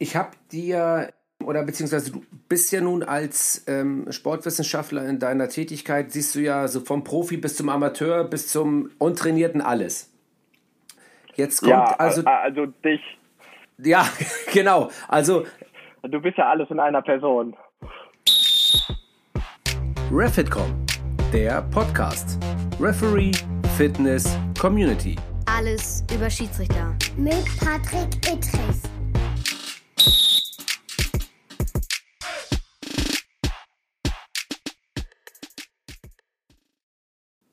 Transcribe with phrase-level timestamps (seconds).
[0.00, 1.12] ich habe dir
[1.44, 6.66] oder beziehungsweise du bist ja nun als ähm, Sportwissenschaftler in deiner Tätigkeit, siehst du ja
[6.68, 10.12] so vom Profi bis zum Amateur bis zum Untrainierten alles.
[11.36, 12.22] Jetzt kommt ja, also.
[12.24, 13.00] Also dich.
[13.78, 14.06] Ja,
[14.52, 14.90] genau.
[15.06, 15.44] Also.
[16.02, 17.56] Du bist ja alles in einer Person.
[20.10, 20.74] Refitcom,
[21.32, 22.38] der Podcast.
[22.80, 23.32] Referee,
[23.76, 25.16] Fitness, Community.
[25.46, 26.96] Alles über Schiedsrichter.
[27.16, 28.99] Mit Patrick Ittrich.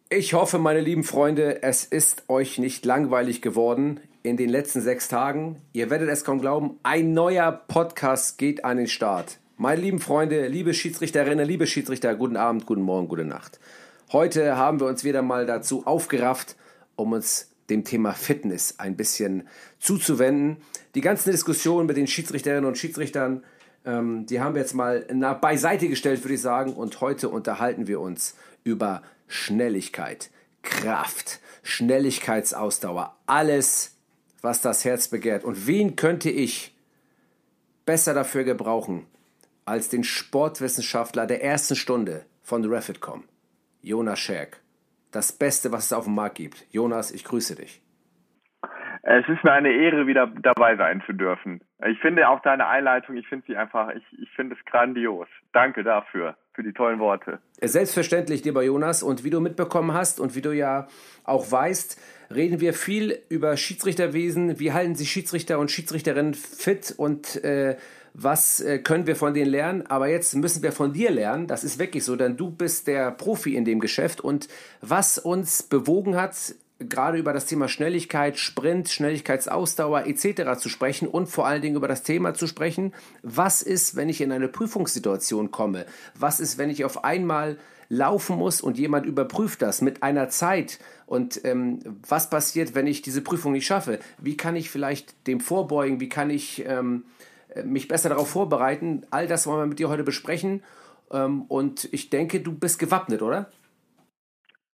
[0.09, 5.09] Ich hoffe, meine lieben Freunde, es ist euch nicht langweilig geworden in den letzten sechs
[5.09, 5.61] Tagen.
[5.73, 9.37] Ihr werdet es kaum glauben, ein neuer Podcast geht an den Start.
[9.57, 13.59] Meine lieben Freunde, liebe Schiedsrichterinnen, liebe Schiedsrichter, guten Abend, guten Morgen, gute Nacht.
[14.13, 16.55] Heute haben wir uns wieder mal dazu aufgerafft,
[16.95, 19.45] um uns dem Thema Fitness ein bisschen
[19.77, 20.55] zuzuwenden.
[20.95, 23.43] Die ganzen Diskussionen mit den Schiedsrichterinnen und Schiedsrichtern,
[23.85, 25.01] ähm, die haben wir jetzt mal
[25.41, 26.71] beiseite gestellt, würde ich sagen.
[26.71, 30.29] Und heute unterhalten wir uns über Schnelligkeit,
[30.63, 33.97] Kraft, Schnelligkeitsausdauer, alles,
[34.41, 35.43] was das Herz begehrt.
[35.43, 36.75] Und wen könnte ich
[37.85, 39.05] besser dafür gebrauchen
[39.65, 43.23] als den Sportwissenschaftler der ersten Stunde von Refitcom,
[43.81, 44.61] Jonas Scherk.
[45.11, 46.65] Das Beste, was es auf dem Markt gibt.
[46.71, 47.81] Jonas, ich grüße dich.
[49.03, 51.61] Es ist mir eine Ehre, wieder dabei sein zu dürfen.
[51.85, 55.27] Ich finde auch deine Einleitung, ich finde sie einfach, ich, ich finde es grandios.
[55.53, 57.37] Danke dafür, für die tollen Worte.
[57.61, 59.03] Selbstverständlich, lieber Jonas.
[59.03, 60.87] Und wie du mitbekommen hast und wie du ja
[61.23, 61.99] auch weißt,
[62.33, 64.59] reden wir viel über Schiedsrichterwesen.
[64.59, 67.77] Wie halten sich Schiedsrichter und Schiedsrichterinnen fit und äh,
[68.15, 69.85] was äh, können wir von denen lernen?
[69.85, 71.45] Aber jetzt müssen wir von dir lernen.
[71.45, 74.19] Das ist wirklich so, denn du bist der Profi in dem Geschäft.
[74.19, 74.47] Und
[74.81, 80.59] was uns bewogen hat, gerade über das Thema Schnelligkeit, Sprint, Schnelligkeitsausdauer etc.
[80.59, 84.21] zu sprechen und vor allen Dingen über das Thema zu sprechen, was ist, wenn ich
[84.21, 85.85] in eine Prüfungssituation komme?
[86.15, 87.57] Was ist, wenn ich auf einmal
[87.89, 90.79] laufen muss und jemand überprüft das mit einer Zeit?
[91.05, 93.99] Und ähm, was passiert, wenn ich diese Prüfung nicht schaffe?
[94.19, 95.99] Wie kann ich vielleicht dem vorbeugen?
[95.99, 97.05] Wie kann ich ähm,
[97.63, 99.03] mich besser darauf vorbereiten?
[99.09, 100.63] All das wollen wir mit dir heute besprechen.
[101.11, 103.49] Ähm, und ich denke, du bist gewappnet, oder?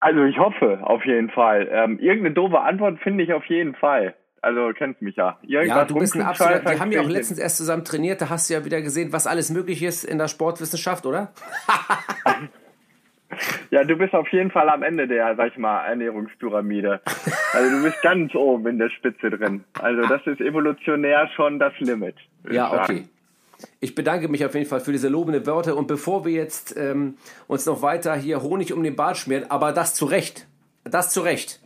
[0.02, 1.70] Also ich hoffe, auf jeden Fall.
[1.72, 4.16] Ähm, irgendeine doofe Antwort finde ich auf jeden Fall.
[4.42, 5.38] Also kennst mich ja.
[5.44, 6.72] Irgendwas ja, du bist ein absoluter.
[6.72, 8.20] Wir haben ja auch letztens erst zusammen trainiert.
[8.20, 11.32] Da hast du ja wieder gesehen, was alles möglich ist in der Sportwissenschaft, oder?
[13.70, 17.02] ja, du bist auf jeden Fall am Ende der, sag ich mal, Ernährungspyramide.
[17.54, 19.64] Also du bist ganz oben in der Spitze drin.
[19.80, 22.16] Also das ist evolutionär schon das Limit.
[22.50, 23.06] Ja, okay.
[23.80, 27.18] Ich bedanke mich auf jeden Fall für diese lobende Wörter und bevor wir jetzt ähm,
[27.48, 30.48] uns noch weiter hier Honig um den Bart schmieren, aber das zu Recht,
[30.84, 31.62] das zu Recht,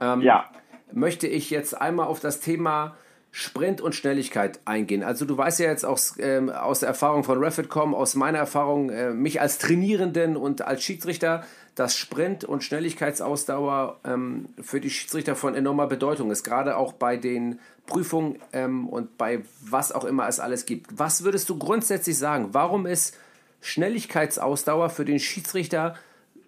[0.00, 0.50] ähm, ja.
[0.92, 2.96] möchte ich jetzt einmal auf das Thema
[3.30, 5.02] Sprint und Schnelligkeit eingehen.
[5.02, 8.90] Also du weißt ja jetzt auch ähm, aus der Erfahrung von Refitcom, aus meiner Erfahrung,
[8.90, 11.44] äh, mich als Trainierenden und als Schiedsrichter,
[11.78, 17.16] dass Sprint und Schnelligkeitsausdauer ähm, für die Schiedsrichter von enormer Bedeutung ist, gerade auch bei
[17.16, 20.98] den Prüfungen ähm, und bei was auch immer es alles gibt.
[20.98, 22.48] Was würdest du grundsätzlich sagen?
[22.50, 23.16] Warum ist
[23.60, 25.94] Schnelligkeitsausdauer für den Schiedsrichter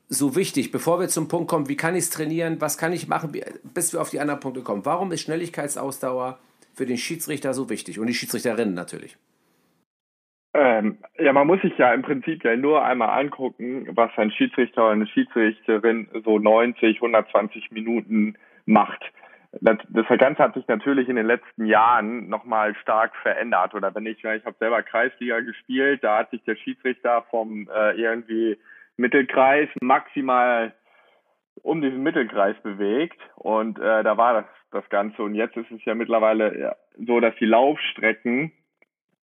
[0.09, 3.07] so wichtig, bevor wir zum Punkt kommen, wie kann ich es trainieren, was kann ich
[3.07, 3.31] machen,
[3.63, 4.85] bis wir auf die anderen Punkte kommen?
[4.85, 6.41] Warum ist Schnelligkeitsausdauer
[6.75, 9.17] für den Schiedsrichter so wichtig und die Schiedsrichterinnen natürlich?
[10.53, 14.83] Ähm, ja, man muss sich ja im Prinzip ja nur einmal angucken, was ein Schiedsrichter
[14.83, 18.35] oder eine Schiedsrichterin so 90, 120 Minuten
[18.67, 19.01] macht.
[19.61, 23.75] Das, das Ganze hat sich natürlich in den letzten Jahren nochmal stark verändert.
[23.75, 27.93] Oder wenn ich, ich habe selber Kreisliga gespielt, da hat sich der Schiedsrichter vom äh,
[27.93, 28.59] irgendwie
[28.97, 30.73] Mittelkreis maximal
[31.63, 35.85] um diesen Mittelkreis bewegt und äh, da war das das Ganze und jetzt ist es
[35.85, 38.53] ja mittlerweile so, dass die Laufstrecken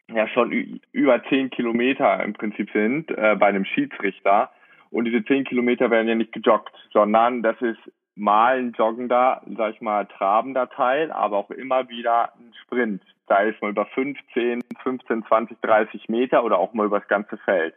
[0.10, 4.52] ja schon über zehn Kilometer im Prinzip sind äh, bei einem Schiedsrichter.
[4.90, 7.80] Und diese zehn Kilometer werden ja nicht gejoggt, sondern das ist
[8.16, 13.04] mal ein joggender, sag ich mal, trabender Teil, aber auch immer wieder ein Sprint.
[13.28, 17.38] Sei es mal über 15, 15, 20, 30 Meter oder auch mal über das ganze
[17.38, 17.76] Feld.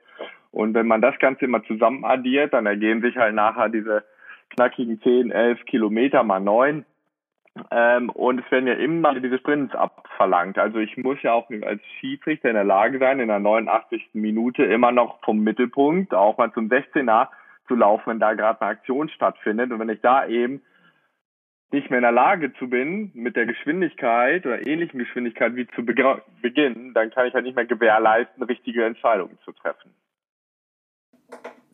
[0.53, 4.05] Und wenn man das Ganze immer zusammen addiert, dann ergeben sich halt nachher diese
[4.51, 6.85] knackigen 10, 11 Kilometer mal neun.
[7.71, 9.75] Ähm, und es werden ja immer diese Sprints
[10.21, 10.59] abverlangt.
[10.59, 14.11] Also ich muss ja auch als Schiedsrichter in der Lage sein, in der 89.
[14.13, 17.29] Minute immer noch vom Mittelpunkt auch mal zum 16er
[17.67, 19.73] zu laufen, wenn da gerade eine Aktion stattfindet.
[19.73, 20.63] Und wenn ich da eben
[21.73, 25.85] nicht mehr in der Lage zu bin, mit der Geschwindigkeit oder ähnlichen Geschwindigkeit wie zu
[25.85, 29.95] Beginn, dann kann ich halt nicht mehr gewährleisten, richtige Entscheidungen zu treffen.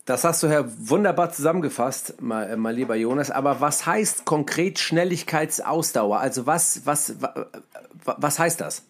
[0.07, 3.29] Das hast du, Herr, wunderbar zusammengefasst, mein, äh, mein lieber Jonas.
[3.29, 6.19] Aber was heißt konkret Schnelligkeitsausdauer?
[6.19, 7.21] Also was, was,
[8.05, 8.89] was heißt das?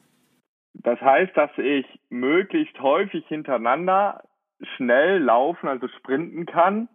[0.75, 4.23] Das heißt, dass ich möglichst häufig hintereinander
[4.75, 6.87] schnell laufen, also sprinten kann,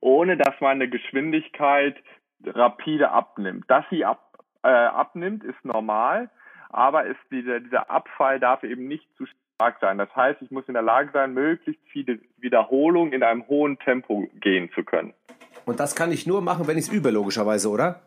[0.00, 1.96] ohne dass meine Geschwindigkeit
[2.44, 3.64] rapide abnimmt.
[3.68, 6.28] Dass sie ab, äh, abnimmt, ist normal,
[6.68, 9.24] aber ist dieser, dieser Abfall darf eben nicht zu
[9.58, 9.98] stark sein.
[9.98, 14.28] Das heißt, ich muss in der Lage sein, möglichst viele Wiederholungen in einem hohen Tempo
[14.40, 15.12] gehen zu können.
[15.66, 18.00] Und das kann ich nur machen, wenn ich es übe, logischerweise, oder?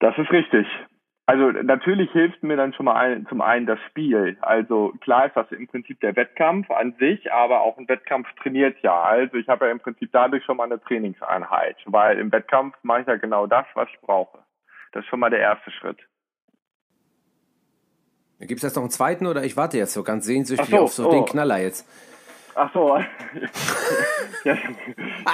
[0.00, 0.66] Das ist richtig.
[1.26, 4.36] Also natürlich hilft mir dann schon mal ein, zum einen das Spiel.
[4.40, 8.76] Also klar ist das im Prinzip der Wettkampf an sich, aber auch ein Wettkampf trainiert
[8.82, 9.00] ja.
[9.00, 13.02] Also ich habe ja im Prinzip dadurch schon mal eine Trainingseinheit, weil im Wettkampf mache
[13.02, 14.38] ich ja genau das, was ich brauche.
[14.90, 15.98] Das ist schon mal der erste Schritt.
[18.40, 20.92] Gibt es jetzt noch einen zweiten oder ich warte jetzt so ganz sehnsüchtig so, auf
[20.92, 21.12] so oh.
[21.12, 21.86] den Knaller jetzt?
[22.54, 22.96] Ach so.
[24.44, 24.56] ja,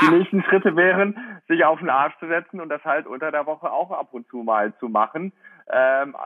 [0.02, 1.16] die nächsten Schritte wären,
[1.48, 4.28] sich auf den Arsch zu setzen und das halt unter der Woche auch ab und
[4.28, 5.32] zu mal zu machen.
[5.70, 6.16] Ähm,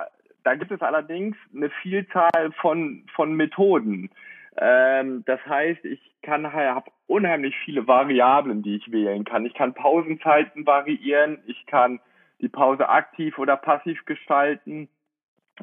[0.42, 4.10] da gibt es allerdings eine Vielzahl von, von Methoden.
[4.56, 9.46] Ähm, das heißt, ich kann habe unheimlich viele Variablen, die ich wählen kann.
[9.46, 12.00] Ich kann Pausenzeiten variieren, ich kann
[12.40, 14.88] die Pause aktiv oder passiv gestalten.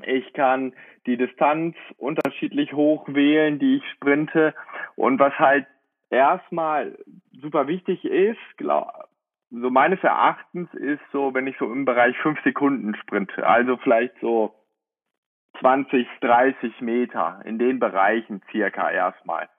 [0.03, 0.73] Ich kann
[1.05, 4.53] die Distanz unterschiedlich hoch wählen, die ich sprinte.
[4.95, 5.65] Und was halt
[6.09, 6.97] erstmal
[7.31, 9.07] super wichtig ist, glaub,
[9.49, 14.13] so meines Erachtens ist so, wenn ich so im Bereich fünf Sekunden sprinte, also vielleicht
[14.19, 14.53] so
[15.59, 19.49] 20, 30 Meter in den Bereichen circa erstmal.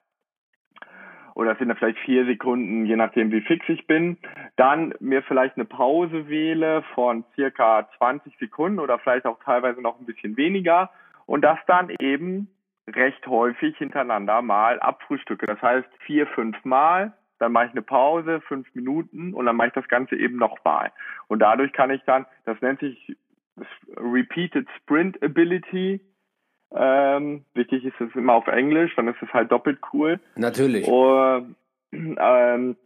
[1.39, 4.19] Oder sind da vielleicht vier Sekunden, je nachdem wie fix ich bin.
[4.57, 10.01] Dann mir vielleicht eine Pause wähle von circa 20 Sekunden oder vielleicht auch teilweise noch
[10.01, 10.91] ein bisschen weniger.
[11.27, 12.49] Und das dann eben
[12.89, 15.47] recht häufig hintereinander mal abfrühstücke.
[15.47, 19.69] Das heißt vier, fünf Mal dann mache ich eine Pause, fünf Minuten und dann mache
[19.69, 20.91] ich das Ganze eben nochmal.
[21.29, 23.17] Und dadurch kann ich dann, das nennt sich
[23.97, 26.01] Repeated Sprint Ability.
[26.75, 30.21] Ähm, wichtig ist es immer auf Englisch, dann ist es halt doppelt cool.
[30.37, 30.87] Natürlich.
[30.87, 31.57] Und,
[31.93, 32.77] ähm,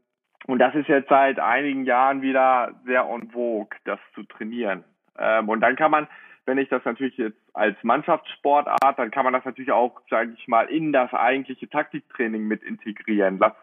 [0.46, 4.84] und das ist jetzt seit einigen Jahren wieder sehr en vogue, das zu trainieren.
[5.18, 6.06] Ähm, und dann kann man,
[6.46, 10.48] wenn ich das natürlich jetzt als Mannschaftssportart, dann kann man das natürlich auch, sage ich
[10.48, 13.38] mal, in das eigentliche Taktiktraining mit integrieren.
[13.38, 13.54] Lass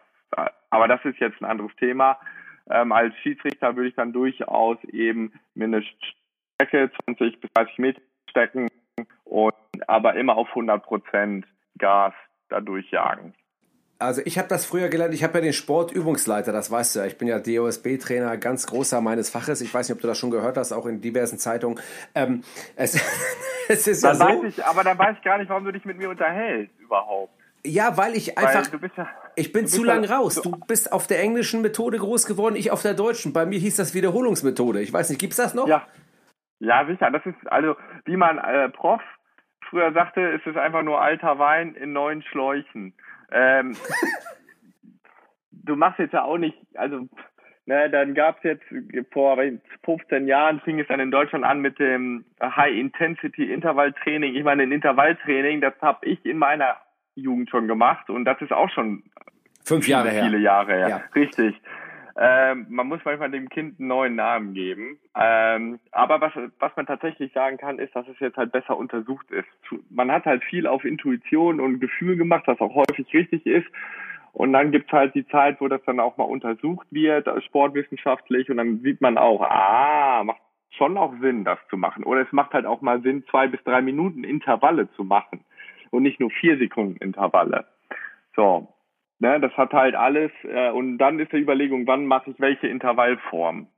[0.70, 2.18] aber das ist jetzt ein anderes Thema.
[2.70, 8.00] Ähm, als Schiedsrichter würde ich dann durchaus eben mir eine Strecke 20 bis 30 Meter
[8.28, 8.68] stecken
[9.30, 9.54] und
[9.86, 11.46] aber immer auf 100 Prozent
[11.78, 12.12] Gas
[12.48, 13.32] dadurch jagen.
[14.00, 17.06] Also ich habe das früher gelernt, ich habe ja den Sportübungsleiter, das weißt du ja.
[17.06, 19.60] Ich bin ja DOSB-Trainer, ganz großer meines Faches.
[19.60, 21.78] Ich weiß nicht, ob du das schon gehört hast, auch in diversen Zeitungen.
[22.14, 22.42] Ähm,
[22.76, 22.94] es,
[23.68, 24.44] es ist dann ja so.
[24.44, 27.32] Ich, aber dann weiß ich gar nicht, warum du dich mit mir unterhältst überhaupt.
[27.64, 28.72] Ja, weil ich einfach.
[28.72, 30.40] Weil ja, ich bin zu lang ja, raus.
[30.42, 33.34] Du bist auf der englischen Methode groß geworden, ich auf der deutschen.
[33.34, 34.80] Bei mir hieß das Wiederholungsmethode.
[34.80, 35.68] Ich weiß nicht, gibt's das noch?
[35.68, 35.86] Ja.
[36.58, 37.10] Ja, sicher.
[37.10, 37.76] Das ist also,
[38.06, 39.00] wie man äh, Prof
[39.70, 42.92] früher sagte, ist es einfach nur alter Wein in neuen Schläuchen.
[43.32, 43.76] Ähm,
[45.52, 47.08] du machst jetzt ja auch nicht, also
[47.66, 48.64] ne, dann gab's jetzt
[49.12, 49.38] vor
[49.84, 54.34] 15 Jahren fing es dann in Deutschland an mit dem High Intensity Intervalltraining.
[54.34, 56.76] Ich meine, ein Intervalltraining, das habe ich in meiner
[57.14, 59.04] Jugend schon gemacht und das ist auch schon
[59.64, 60.24] fünf Jahre viele her.
[60.24, 60.88] Viele Jahre her.
[60.88, 61.02] Ja.
[61.14, 61.60] Richtig.
[62.22, 64.98] Ähm, man muss manchmal dem Kind einen neuen Namen geben.
[65.18, 69.30] Ähm, aber was, was man tatsächlich sagen kann, ist, dass es jetzt halt besser untersucht
[69.30, 69.48] ist.
[69.88, 73.66] Man hat halt viel auf Intuition und Gefühl gemacht, was auch häufig richtig ist.
[74.32, 78.58] Und dann gibt's halt die Zeit, wo das dann auch mal untersucht wird, sportwissenschaftlich, und
[78.58, 80.42] dann sieht man auch, ah, macht
[80.76, 82.04] schon auch Sinn, das zu machen.
[82.04, 85.40] Oder es macht halt auch mal Sinn, zwei bis drei Minuten Intervalle zu machen
[85.90, 87.64] und nicht nur vier Sekunden Intervalle.
[88.36, 88.68] So,
[89.20, 92.66] ne, das hat halt alles äh, und dann ist die Überlegung, wann mache ich welche
[92.66, 93.68] Intervallform.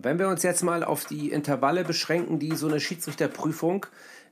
[0.00, 3.86] Wenn wir uns jetzt mal auf die Intervalle beschränken, die so eine Schiedsrichterprüfung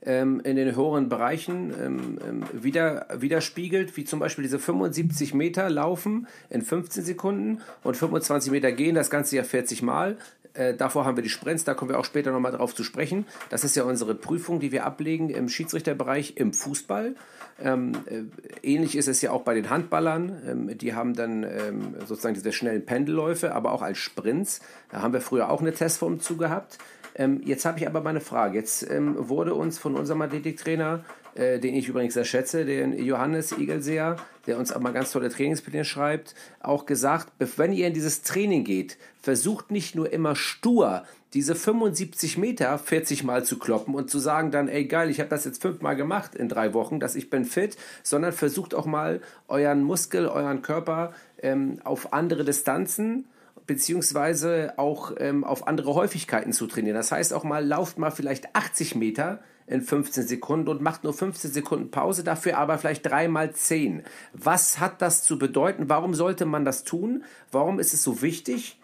[0.05, 5.69] ähm, in den höheren Bereichen ähm, ähm wieder, widerspiegelt, wie zum Beispiel diese 75 Meter
[5.69, 10.19] laufen in 15 Sekunden und 25 Meter gehen, das Ganze ja 40 Mal.
[10.57, 13.27] Äh, davor haben wir die Sprints, da kommen wir auch später nochmal drauf zu sprechen.
[13.51, 17.15] Das ist ja unsere Prüfung, die wir ablegen im Schiedsrichterbereich im Fußball.
[17.63, 18.23] Ähm, äh,
[18.63, 20.43] ähnlich ist es ja auch bei den Handballern.
[20.47, 24.61] Ähm, die haben dann ähm, sozusagen diese schnellen Pendelläufe, aber auch als Sprints.
[24.91, 26.79] Da haben wir früher auch eine Testform zu gehabt.
[27.15, 28.59] Ähm, jetzt habe ich aber meine Frage.
[28.59, 31.05] Jetzt ähm, wurde uns von unserem Athletiktrainer
[31.37, 34.17] äh, den ich übrigens sehr schätze, den Johannes Igelseer,
[34.47, 38.65] der uns auch mal ganz tolle Trainingspläne schreibt, auch gesagt, wenn ihr in dieses Training
[38.65, 44.19] geht, versucht nicht nur immer stur diese 75 Meter 40 Mal zu kloppen und zu
[44.19, 47.29] sagen dann, ey geil, ich habe das jetzt fünfmal gemacht in drei Wochen, dass ich
[47.29, 51.13] bin fit, sondern versucht auch mal euren Muskel, euren Körper
[51.43, 53.27] ähm, auf andere Distanzen
[53.67, 56.97] beziehungsweise auch ähm, auf andere Häufigkeiten zu trainieren.
[56.97, 61.13] Das heißt auch mal, lauft mal vielleicht 80 Meter in 15 Sekunden und macht nur
[61.13, 64.03] 15 Sekunden Pause, dafür aber vielleicht dreimal 10.
[64.33, 65.89] Was hat das zu bedeuten?
[65.89, 67.25] Warum sollte man das tun?
[67.51, 68.79] Warum ist es so wichtig?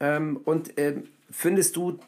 [0.00, 1.98] Ähm, und äh, findest du,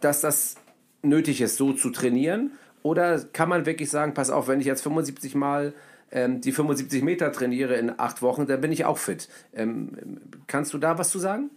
[0.00, 0.56] dass das
[1.02, 2.52] nötig ist, so zu trainieren?
[2.82, 5.72] Oder kann man wirklich sagen, pass auf, wenn ich jetzt 75 Mal
[6.12, 9.28] ähm, die 75 Meter trainiere in acht Wochen, dann bin ich auch fit.
[9.54, 11.50] Ähm, kannst du da was zu sagen?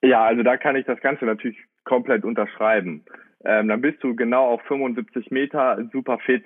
[0.00, 3.04] Ja, also da kann ich das Ganze natürlich komplett unterschreiben.
[3.44, 6.44] Ähm, dann bist du genau auf 75 Meter super fit.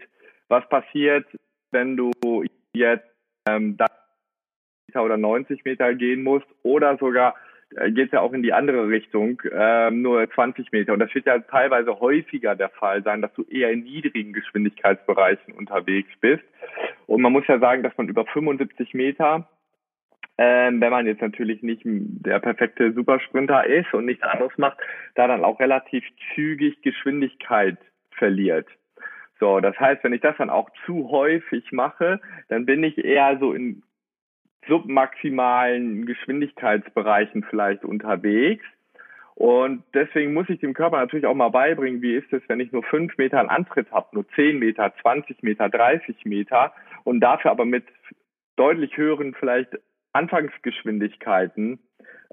[0.49, 1.27] Was passiert,
[1.71, 2.13] wenn du
[2.75, 3.07] jetzt
[3.49, 3.77] ähm,
[4.95, 7.35] oder 90 Meter gehen musst oder sogar
[7.77, 10.93] äh, geht es ja auch in die andere Richtung, ähm, nur 20 Meter.
[10.93, 15.55] Und das wird ja teilweise häufiger der Fall sein, dass du eher in niedrigen Geschwindigkeitsbereichen
[15.55, 16.45] unterwegs bist.
[17.07, 19.49] Und man muss ja sagen, dass man über 75 Meter,
[20.39, 24.79] ähm, wenn man jetzt natürlich nicht der perfekte Supersprinter ist und nichts anderes macht,
[25.15, 27.79] da dann auch relativ zügig Geschwindigkeit
[28.13, 28.67] verliert.
[29.39, 33.39] So, das heißt, wenn ich das dann auch zu häufig mache, dann bin ich eher
[33.39, 33.83] so in
[34.69, 38.65] submaximalen Geschwindigkeitsbereichen vielleicht unterwegs.
[39.35, 42.71] Und deswegen muss ich dem Körper natürlich auch mal beibringen, wie ist es, wenn ich
[42.71, 46.73] nur fünf Meter einen Antritt habe, nur zehn Meter, 20 Meter, 30 Meter
[47.03, 47.85] und dafür aber mit
[48.57, 49.79] deutlich höheren vielleicht
[50.13, 51.79] Anfangsgeschwindigkeiten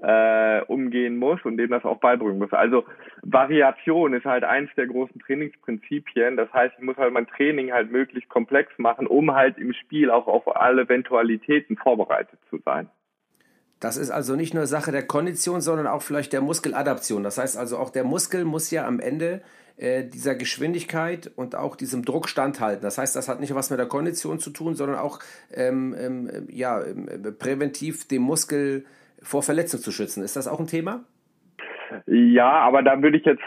[0.02, 2.52] äh, umgehen muss und dem das auch beibringen muss.
[2.52, 2.84] Also
[3.22, 6.36] Variation ist halt eins der großen Trainingsprinzipien.
[6.36, 10.10] Das heißt, ich muss halt mein Training halt möglichst komplex machen, um halt im Spiel
[10.10, 12.88] auch auf alle Eventualitäten vorbereitet zu sein.
[13.78, 17.22] Das ist also nicht nur Sache der Kondition, sondern auch vielleicht der Muskeladaption.
[17.22, 19.42] Das heißt also auch der Muskel muss ja am Ende
[19.80, 22.82] äh, dieser Geschwindigkeit und auch diesem Druck standhalten.
[22.82, 25.20] Das heißt, das hat nicht was mit der Kondition zu tun, sondern auch
[25.54, 27.08] ähm, ähm, ja, ähm,
[27.38, 28.84] präventiv dem Muskel
[29.22, 30.22] vor Verletzung zu schützen.
[30.22, 31.04] Ist das auch ein Thema?
[32.06, 33.42] Ja, aber da würde ich jetzt,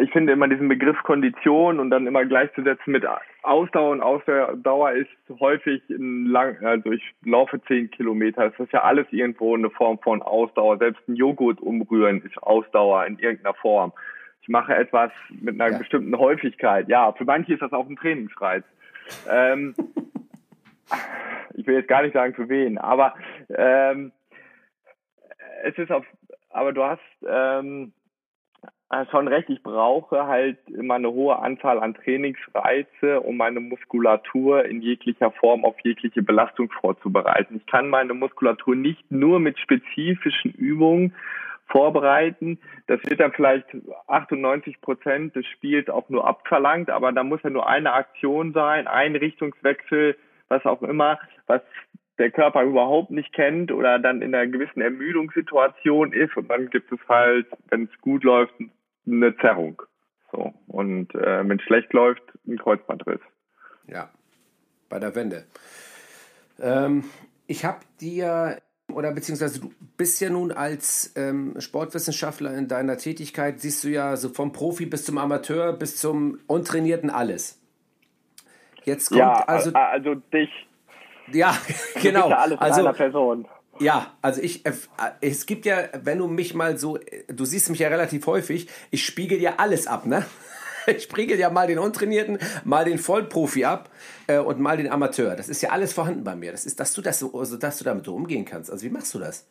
[0.00, 3.04] ich finde immer diesen Begriff Kondition und dann immer gleichzusetzen mit
[3.42, 9.06] Ausdauer und Ausdauer ist häufig lang, also ich laufe zehn Kilometer, das ist ja alles
[9.10, 10.78] irgendwo eine Form von Ausdauer.
[10.78, 13.92] Selbst ein Joghurt umrühren ist Ausdauer in irgendeiner Form.
[14.44, 15.78] Ich mache etwas mit einer ja.
[15.78, 16.86] bestimmten Häufigkeit.
[16.90, 18.62] Ja, für manche ist das auch ein Trainingsreiz.
[19.26, 19.74] Ähm,
[21.54, 23.14] ich will jetzt gar nicht sagen für wen, aber
[23.48, 24.12] ähm,
[25.62, 26.04] es ist auf,
[26.50, 27.94] aber du hast ähm,
[29.10, 34.82] schon recht, ich brauche halt immer eine hohe Anzahl an Trainingsreize, um meine Muskulatur in
[34.82, 37.56] jeglicher Form auf jegliche Belastung vorzubereiten.
[37.56, 41.14] Ich kann meine Muskulatur nicht nur mit spezifischen Übungen
[41.66, 42.58] vorbereiten.
[42.86, 43.66] Das wird dann vielleicht
[44.06, 48.86] 98 Prozent des Spiels auch nur abverlangt, aber da muss ja nur eine Aktion sein,
[48.86, 50.16] ein Richtungswechsel,
[50.48, 51.62] was auch immer, was
[52.18, 56.92] der Körper überhaupt nicht kennt oder dann in einer gewissen Ermüdungssituation ist und dann gibt
[56.92, 58.54] es halt, wenn es gut läuft,
[59.06, 59.82] eine Zerrung.
[60.30, 60.54] So.
[60.68, 63.20] Und äh, wenn es schlecht läuft, ein Kreuzbandriss.
[63.86, 64.10] Ja,
[64.88, 65.44] bei der Wende.
[66.60, 67.04] Ähm,
[67.46, 68.58] ich habe dir,
[68.94, 74.16] oder beziehungsweise du bist ja nun als ähm, Sportwissenschaftler in deiner Tätigkeit, siehst du ja
[74.16, 77.60] so vom Profi bis zum Amateur bis zum Untrainierten alles.
[78.84, 80.50] Jetzt kommt ja, also, also dich
[81.32, 81.56] ja,
[82.02, 82.28] genau.
[82.28, 83.46] Ja alles also, einer Person.
[83.80, 84.72] Ja, also ich, äh,
[85.20, 86.98] es gibt ja, wenn du mich mal so,
[87.28, 90.24] du siehst mich ja relativ häufig, ich spiegel ja alles ab, ne?
[90.96, 93.90] Ich spiegel ja mal den Untrainierten, mal den Vollprofi ab
[94.26, 95.36] äh, und mal den Amateur.
[95.36, 96.52] Das ist ja alles vorhanden bei mir.
[96.52, 98.70] Das ist, dass du das so, also, dass du damit so umgehen kannst.
[98.70, 99.48] Also wie machst du das?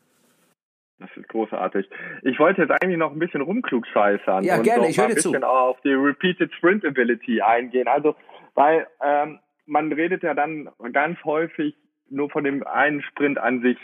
[1.00, 1.90] Das ist großartig.
[2.22, 4.44] Ich wollte jetzt eigentlich noch ein bisschen rumklugscheißern.
[4.44, 5.30] Ja, und gerne, ich höre zu.
[5.30, 7.88] ein bisschen auf die Repeated Sprint Ability eingehen.
[7.88, 8.16] Also,
[8.54, 11.76] weil ähm, man redet ja dann ganz häufig
[12.10, 13.78] nur von dem einen Sprint an sich.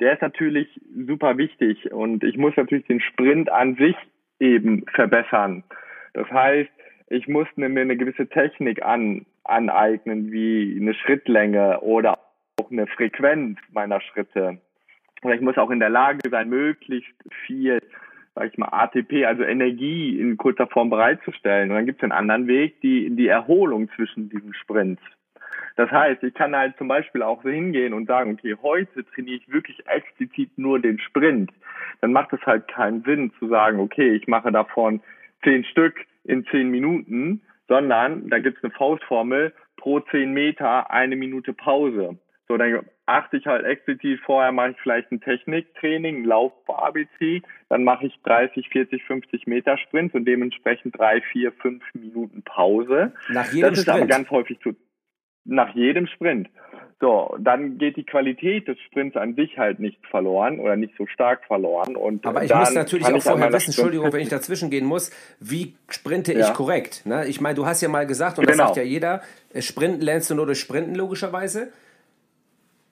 [0.00, 3.96] Der ist natürlich super wichtig und ich muss natürlich den Sprint an sich
[4.40, 5.64] eben verbessern.
[6.14, 6.70] Das heißt,
[7.12, 12.18] ich muss mir eine gewisse Technik an, aneignen, wie eine Schrittlänge oder
[12.58, 14.58] auch eine Frequenz meiner Schritte.
[15.22, 17.14] Oder ich muss auch in der Lage sein, möglichst
[17.44, 17.80] viel,
[18.34, 21.70] sag ich mal, ATP, also Energie in kurzer Form bereitzustellen.
[21.70, 25.02] Und dann gibt es einen anderen Weg, die, die Erholung zwischen diesen Sprints.
[25.76, 29.36] Das heißt, ich kann halt zum Beispiel auch so hingehen und sagen, okay, heute trainiere
[29.36, 31.50] ich wirklich explizit nur den Sprint.
[32.00, 35.00] Dann macht es halt keinen Sinn zu sagen, okay, ich mache davon
[35.42, 41.16] zehn Stück in zehn Minuten, sondern da gibt es eine Faustformel pro zehn Meter eine
[41.16, 42.18] Minute Pause.
[42.48, 47.84] So, dann achte ich halt explizit vorher, mache ich vielleicht ein Techniktraining, Lauf ABC, dann
[47.84, 53.12] mache ich 30, 40, 50 Meter Sprints und dementsprechend drei, vier, fünf Minuten Pause.
[53.28, 54.00] Nach jedem das ist Sprint.
[54.00, 54.74] aber ganz häufig zu,
[55.44, 56.48] nach jedem Sprint.
[57.00, 61.04] So, dann geht die Qualität des Sprints an sich halt nicht verloren oder nicht so
[61.06, 61.96] stark verloren.
[61.96, 65.74] Und Aber ich muss natürlich auch vorher wissen, Entschuldigung, wenn ich dazwischen gehen muss, wie
[65.88, 66.46] sprinte ja.
[66.46, 67.04] ich korrekt?
[67.04, 67.26] Ne?
[67.26, 68.56] Ich meine, du hast ja mal gesagt, und genau.
[68.56, 69.20] das sagt ja jeder,
[69.52, 71.72] äh, Sprinten lernst du nur durch Sprinten logischerweise.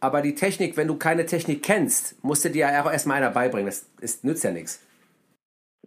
[0.01, 3.31] Aber die Technik, wenn du keine Technik kennst, musst du dir ja auch erstmal einer
[3.31, 3.67] beibringen.
[3.67, 4.85] Das ist, nützt ja nichts.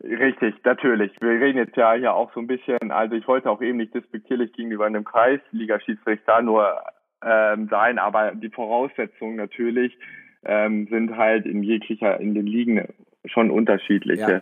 [0.02, 1.12] Richtig, natürlich.
[1.22, 3.94] Wir reden jetzt ja hier auch so ein bisschen, also ich wollte auch eben nicht
[3.94, 6.82] despektierlich gegenüber einem Kreisliga-Schiedsrichter nur
[7.24, 9.98] ähm, sein, aber die Voraussetzungen natürlich
[10.44, 12.88] ähm, sind halt in jeglicher, in den Ligen
[13.26, 14.42] schon unterschiedliche.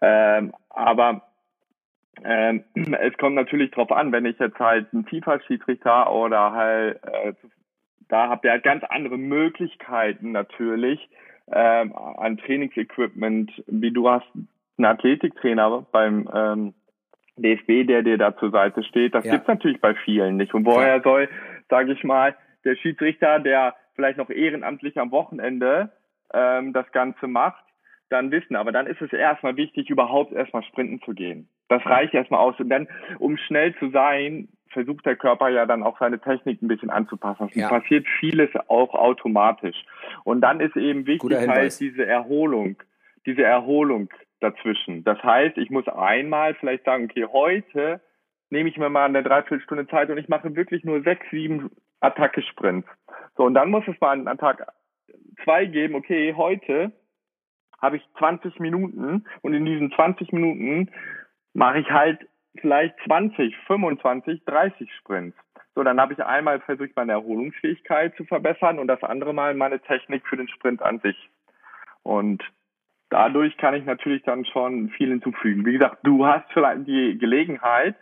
[0.00, 0.38] Ja.
[0.38, 1.22] Ähm, aber
[2.22, 7.32] ähm, es kommt natürlich drauf an, wenn ich jetzt halt einen FIFA-Schiedsrichter oder halt äh,
[8.08, 11.08] da habt ihr halt ganz andere Möglichkeiten natürlich
[11.52, 14.26] ähm, an Trainingsequipment, wie du hast
[14.84, 16.74] einen Athletiktrainer beim ähm,
[17.36, 19.14] DFB, der dir da zur Seite steht.
[19.14, 19.32] Das ja.
[19.32, 20.54] gibt's natürlich bei vielen nicht.
[20.54, 21.02] Und woher ja.
[21.02, 21.28] soll
[21.68, 22.34] sage ich mal,
[22.64, 25.92] der Schiedsrichter, der vielleicht noch ehrenamtlich am Wochenende
[26.34, 27.64] ähm, das Ganze macht,
[28.10, 28.56] dann wissen.
[28.56, 31.48] Aber dann ist es erstmal wichtig, überhaupt erstmal sprinten zu gehen.
[31.68, 32.58] Das reicht erstmal aus.
[32.58, 36.68] Und dann, um schnell zu sein, versucht der Körper ja dann auch seine Technik ein
[36.68, 37.48] bisschen anzupassen.
[37.50, 37.68] Es ja.
[37.68, 39.76] passiert vieles auch automatisch.
[40.24, 42.76] Und dann ist eben wichtig halt diese Erholung,
[43.26, 45.04] diese Erholung dazwischen.
[45.04, 48.00] Das heißt, ich muss einmal vielleicht sagen, okay, heute
[48.50, 51.70] nehme ich mir mal eine Dreiviertelstunde Zeit und ich mache wirklich nur sechs, sieben
[52.00, 52.88] Attacke-Sprints.
[53.36, 54.66] So, und dann muss es mal an Tag
[55.44, 56.92] zwei geben, okay, heute
[57.80, 60.90] habe ich 20 Minuten und in diesen 20 Minuten
[61.54, 62.26] mache ich halt
[62.60, 65.36] vielleicht 20, 25, 30 Sprints.
[65.74, 69.80] So, dann habe ich einmal versucht, meine Erholungsfähigkeit zu verbessern und das andere Mal meine
[69.80, 71.16] Technik für den Sprint an sich.
[72.02, 72.42] Und
[73.10, 75.66] dadurch kann ich natürlich dann schon viel hinzufügen.
[75.66, 77.96] Wie gesagt, du hast vielleicht die Gelegenheit,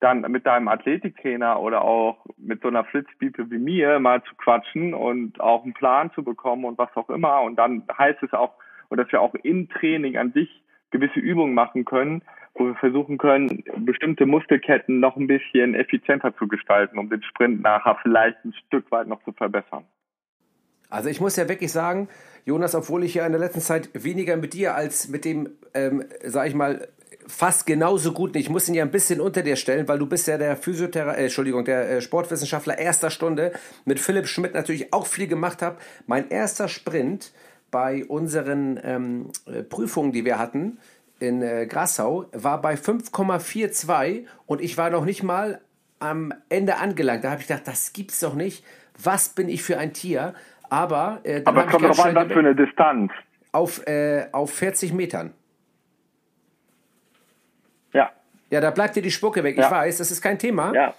[0.00, 4.94] dann mit deinem Athletiktrainer oder auch mit so einer Flitzpiepe wie mir mal zu quatschen
[4.94, 7.42] und auch einen Plan zu bekommen und was auch immer.
[7.42, 8.54] Und dann heißt es auch,
[8.88, 12.22] und dass wir auch im Training an sich gewisse Übungen machen können,
[12.54, 17.62] wo wir versuchen können, bestimmte Muskelketten noch ein bisschen effizienter zu gestalten, um den Sprint
[17.62, 19.84] nachher vielleicht ein Stück weit noch zu verbessern.
[20.90, 22.08] Also ich muss ja wirklich sagen,
[22.44, 26.04] Jonas, obwohl ich ja in der letzten Zeit weniger mit dir als mit dem, ähm,
[26.24, 26.88] sag ich mal,
[27.26, 28.34] fast genauso gut.
[28.36, 31.14] Ich muss ihn ja ein bisschen unter dir stellen, weil du bist ja der Physiothera
[31.14, 33.52] äh, Entschuldigung, der äh, Sportwissenschaftler erster Stunde
[33.84, 35.78] mit Philipp Schmidt natürlich auch viel gemacht habe.
[36.06, 37.32] Mein erster Sprint
[37.70, 40.78] bei unseren ähm, äh, Prüfungen, die wir hatten
[41.20, 45.60] in äh, Grassau, war bei 5,42 und ich war noch nicht mal
[46.00, 47.24] am Ende angelangt.
[47.24, 48.64] Da habe ich gedacht, das gibt's doch nicht.
[49.02, 50.34] Was bin ich für ein Tier?
[50.70, 53.12] Aber, äh, Aber kommt doch an, was für eine Distanz.
[53.52, 55.34] Auf, äh, auf 40 Metern.
[57.92, 58.10] Ja.
[58.50, 59.58] Ja, da bleibt dir die Spucke weg.
[59.58, 59.64] Ja.
[59.64, 60.72] Ich weiß, das ist kein Thema.
[60.72, 60.94] Ja.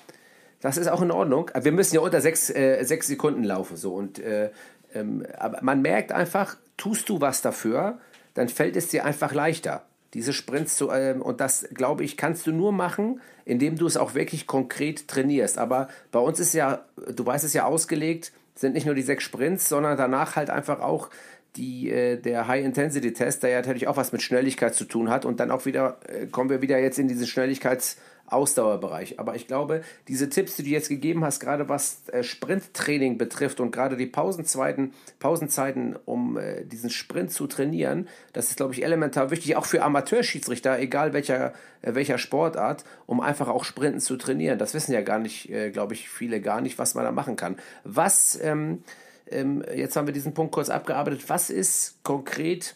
[0.60, 1.50] Das ist auch in Ordnung.
[1.60, 3.78] Wir müssen ja unter sechs, äh, sechs Sekunden laufen.
[3.78, 3.96] So.
[3.96, 4.52] Und, äh,
[4.94, 7.98] ähm, aber man merkt einfach, tust du was dafür,
[8.34, 10.92] dann fällt es dir einfach leichter, diese Sprints zu.
[10.92, 15.08] Ähm, und das, glaube ich, kannst du nur machen, indem du es auch wirklich konkret
[15.08, 15.58] trainierst.
[15.58, 19.24] Aber bei uns ist ja, du weißt es ja ausgelegt, sind nicht nur die sechs
[19.26, 21.10] Sprints, sondern danach halt einfach auch
[21.56, 25.26] die, äh, der High-Intensity-Test, der ja natürlich auch was mit Schnelligkeit zu tun hat.
[25.26, 29.20] Und dann auch wieder, äh, kommen wir wieder jetzt in diesen Schnelligkeits-Ausdauerbereich.
[29.20, 33.60] Aber ich glaube, diese Tipps, die du jetzt gegeben hast, gerade was äh, Sprinttraining betrifft
[33.60, 38.84] und gerade die Pausenzeiten, Pausenzeiten, um äh, diesen Sprint zu trainieren, das ist, glaube ich,
[38.84, 44.16] elementar wichtig, auch für Amateurschiedsrichter, egal welcher, äh, welcher Sportart, um einfach auch Sprinten zu
[44.16, 44.58] trainieren.
[44.58, 47.36] Das wissen ja gar nicht, äh, glaube ich, viele gar nicht, was man da machen
[47.36, 47.58] kann.
[47.84, 48.84] Was ähm,
[49.32, 51.30] ähm, jetzt haben wir diesen Punkt kurz abgearbeitet.
[51.30, 52.76] Was ist konkret?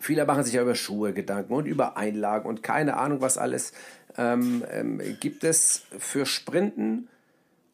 [0.00, 3.72] Viele machen sich ja über Schuhe Gedanken und über Einlagen und keine Ahnung, was alles.
[4.16, 7.08] Ähm, ähm, gibt es für Sprinten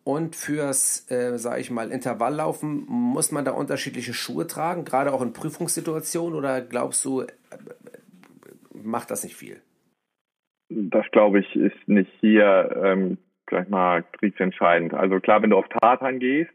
[0.04, 5.22] und fürs, äh, sage ich mal, Intervalllaufen, muss man da unterschiedliche Schuhe tragen, gerade auch
[5.22, 7.26] in Prüfungssituationen oder glaubst du, äh,
[8.72, 9.60] macht das nicht viel?
[10.68, 13.18] Das glaube ich ist nicht hier, ähm,
[13.50, 14.94] sag ich mal, kriegsentscheidend.
[14.94, 16.52] Also klar, wenn du auf Tartan gehst,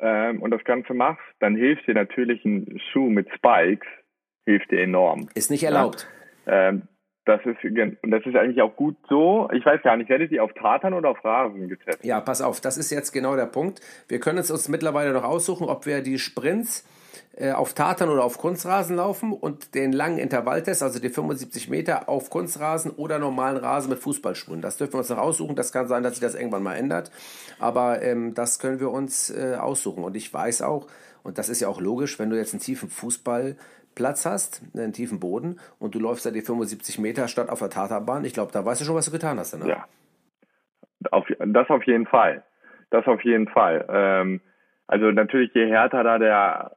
[0.00, 3.86] ähm, und das Ganze machst, dann hilft dir natürlich ein Schuh mit Spikes,
[4.44, 5.28] hilft dir enorm.
[5.34, 6.08] Ist nicht erlaubt.
[6.46, 6.68] Ja?
[6.68, 6.82] Ähm,
[7.26, 9.48] das ist, und das ist eigentlich auch gut so.
[9.52, 12.04] Ich weiß gar nicht, werdet ihr auf Tartan oder auf Rasen getestet?
[12.04, 13.80] Ja, pass auf, das ist jetzt genau der Punkt.
[14.08, 16.88] Wir können es uns mittlerweile noch aussuchen, ob wir die Sprints
[17.40, 22.08] äh, auf Tartan oder auf Kunstrasen laufen und den langen Intervalltest, also die 75 Meter
[22.08, 24.60] auf Kunstrasen oder normalen Rasen mit Fußballspuren.
[24.60, 25.56] Das dürfen wir uns noch aussuchen.
[25.56, 27.10] Das kann sein, dass sich das irgendwann mal ändert.
[27.58, 30.04] Aber ähm, das können wir uns äh, aussuchen.
[30.04, 30.86] Und ich weiß auch,
[31.22, 35.20] und das ist ja auch logisch, wenn du jetzt einen tiefen Fußballplatz hast, einen tiefen
[35.20, 38.64] Boden und du läufst da die 75 Meter statt auf der Tartanbahn, ich glaube, da
[38.64, 39.58] weißt du schon, was du getan hast.
[39.58, 39.68] Ne?
[39.68, 39.86] Ja,
[41.10, 42.42] auf, das auf jeden Fall.
[42.90, 43.86] Das auf jeden Fall.
[43.88, 44.40] Ähm,
[44.90, 46.72] Also natürlich, je härter da der,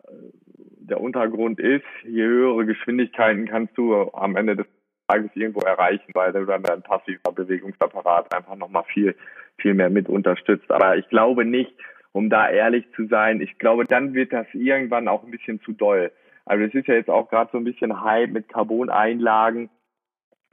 [0.89, 4.67] der Untergrund ist, je höhere Geschwindigkeiten kannst du am Ende des
[5.07, 9.15] Tages irgendwo erreichen, weil du dann dein passiver Bewegungsapparat einfach nochmal viel,
[9.57, 10.71] viel mehr mit unterstützt.
[10.71, 11.73] Aber ich glaube nicht,
[12.11, 15.73] um da ehrlich zu sein, ich glaube, dann wird das irgendwann auch ein bisschen zu
[15.73, 16.11] doll.
[16.45, 19.69] Also es ist ja jetzt auch gerade so ein bisschen Hype mit Carbon-Einlagen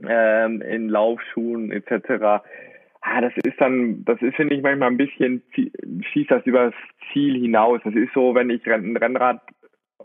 [0.06, 2.42] ähm, in Laufschuhen etc.
[3.02, 5.42] Ah, das ist dann, das ist, finde ich, manchmal ein bisschen,
[6.12, 6.74] schießt das übers
[7.12, 7.80] Ziel hinaus.
[7.84, 9.40] Das ist so, wenn ich ein Rennrad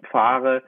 [0.10, 0.64] fahre,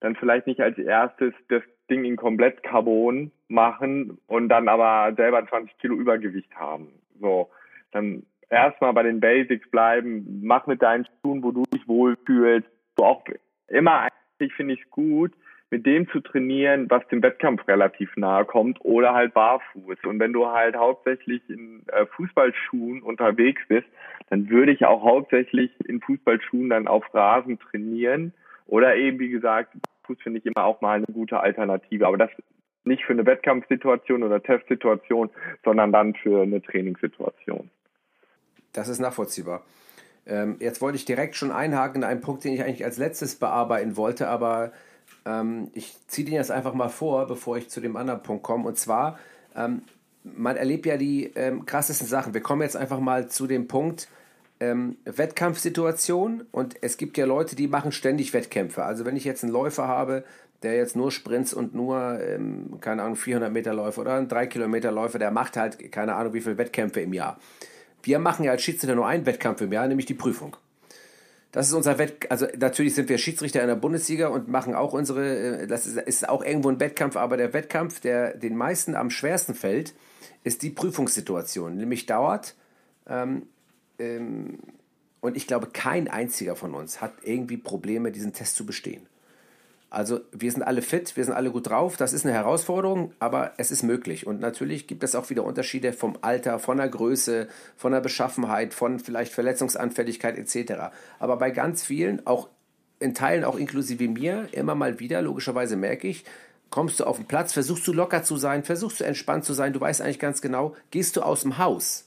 [0.00, 5.46] dann vielleicht nicht als erstes das Ding in komplett Carbon machen und dann aber selber
[5.46, 6.88] 20 Kilo Übergewicht haben.
[7.20, 7.50] So,
[7.92, 12.68] dann erstmal bei den Basics bleiben, mach mit deinen Schuhen, wo du dich wohlfühlst.
[12.96, 13.24] So auch
[13.68, 14.08] immer
[14.38, 15.32] eigentlich finde ich es gut,
[15.70, 19.98] mit dem zu trainieren, was dem Wettkampf relativ nahe kommt oder halt barfuß.
[20.04, 23.86] Und wenn du halt hauptsächlich in äh, Fußballschuhen unterwegs bist,
[24.30, 28.32] dann würde ich auch hauptsächlich in Fußballschuhen dann auf Rasen trainieren
[28.66, 29.74] oder eben, wie gesagt,
[30.04, 32.06] Fuß finde ich immer auch mal eine gute Alternative.
[32.06, 32.30] Aber das
[32.84, 35.30] nicht für eine Wettkampfsituation oder Testsituation,
[35.64, 37.70] sondern dann für eine Trainingssituation.
[38.72, 39.62] Das ist nachvollziehbar.
[40.26, 43.36] Ähm, jetzt wollte ich direkt schon einhaken in einen Punkt, den ich eigentlich als letztes
[43.36, 44.72] bearbeiten wollte, aber
[45.26, 48.66] ähm, ich ziehe den jetzt einfach mal vor, bevor ich zu dem anderen Punkt komme.
[48.66, 49.18] Und zwar,
[49.54, 49.82] ähm,
[50.22, 52.34] man erlebt ja die ähm, krassesten Sachen.
[52.34, 54.08] Wir kommen jetzt einfach mal zu dem Punkt
[54.60, 58.84] ähm, Wettkampfsituation und es gibt ja Leute, die machen ständig Wettkämpfe.
[58.84, 60.24] Also wenn ich jetzt einen Läufer habe,
[60.62, 64.46] der jetzt nur Sprints und nur, ähm, keine Ahnung, 400 Meter Läufer oder einen 3
[64.46, 67.38] Kilometer Läufer, der macht halt, keine Ahnung, wie viele Wettkämpfe im Jahr.
[68.02, 70.56] Wir machen ja als Schiedsrichter nur einen Wettkampf im Jahr, nämlich die Prüfung.
[71.52, 74.92] Das ist unser Wett, also natürlich sind wir Schiedsrichter in der Bundesliga und machen auch
[74.92, 78.96] unsere, äh, das ist, ist auch irgendwo ein Wettkampf, aber der Wettkampf, der den meisten
[78.96, 79.94] am schwersten fällt,
[80.42, 81.76] ist die Prüfungssituation.
[81.76, 82.56] Nämlich dauert,
[83.06, 83.42] ähm,
[83.98, 84.58] ähm,
[85.20, 89.06] und ich glaube, kein einziger von uns hat irgendwie Probleme, diesen Test zu bestehen.
[89.88, 91.96] Also wir sind alle fit, wir sind alle gut drauf.
[91.96, 94.26] Das ist eine Herausforderung, aber es ist möglich.
[94.26, 98.74] Und natürlich gibt es auch wieder Unterschiede vom Alter, von der Größe, von der Beschaffenheit,
[98.74, 100.92] von vielleicht Verletzungsanfälligkeit etc.
[101.20, 102.48] Aber bei ganz vielen, auch
[102.98, 106.24] in Teilen auch inklusive mir, immer mal wieder, logischerweise merke ich,
[106.70, 109.72] kommst du auf den Platz, versuchst du locker zu sein, versuchst du entspannt zu sein,
[109.72, 112.04] du weißt eigentlich ganz genau, gehst du aus dem Haus,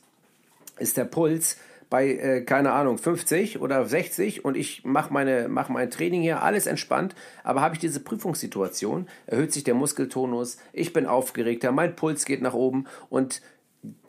[0.77, 1.57] ist der Puls
[1.89, 6.67] bei, äh, keine Ahnung, 50 oder 60 und ich mache mach mein Training hier, alles
[6.67, 12.25] entspannt, aber habe ich diese Prüfungssituation, erhöht sich der Muskeltonus, ich bin aufgeregter, mein Puls
[12.25, 13.41] geht nach oben und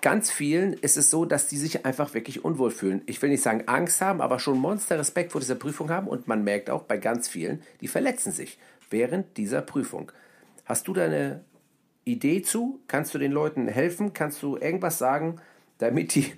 [0.01, 3.03] ganz vielen ist es so, dass die sich einfach wirklich unwohl fühlen.
[3.07, 6.27] Ich will nicht sagen Angst haben, aber schon Monster Respekt vor dieser Prüfung haben und
[6.27, 8.59] man merkt auch bei ganz vielen, die verletzen sich
[8.91, 10.11] während dieser Prüfung.
[10.65, 11.45] Hast du da eine
[12.05, 12.81] Idee zu?
[12.89, 14.15] Kannst du den Leuten helfen?
[14.15, 15.41] Kannst du irgendwas sagen,
[15.79, 16.33] damit die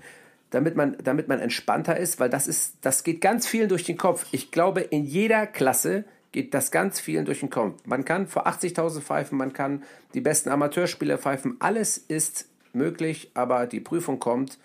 [0.50, 3.96] damit man, damit man entspannter ist, weil das ist, das geht ganz vielen durch den
[3.96, 4.26] Kopf.
[4.32, 7.74] Ich glaube, in jeder Klasse geht das ganz vielen durch den Kopf.
[7.86, 9.82] Man kann vor 80.000 pfeifen, man kann
[10.14, 14.58] die besten Amateurspieler pfeifen, alles ist möglich, aber die Prüfung kommt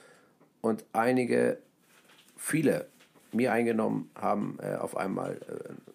[0.62, 1.60] und einige,
[2.38, 2.88] viele,
[3.32, 5.40] mir eingenommen, haben äh, auf einmal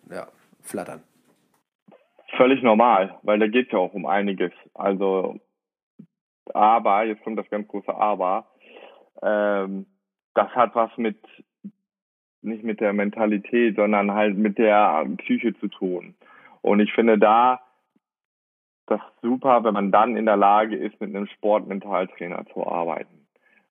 [0.09, 0.29] äh, ja,
[0.63, 1.03] flattern.
[2.37, 4.53] Völlig normal, weil da geht es ja auch um einiges.
[4.75, 5.39] Also,
[6.53, 8.47] aber, jetzt kommt das ganz große Aber,
[9.23, 9.87] ähm,
[10.35, 11.19] das hat was mit
[12.43, 16.15] nicht mit der Mentalität, sondern halt mit der Psyche zu tun.
[16.63, 17.61] Und ich finde da
[18.87, 23.27] das super, wenn man dann in der Lage ist, mit einem Sportmentaltrainer zu arbeiten.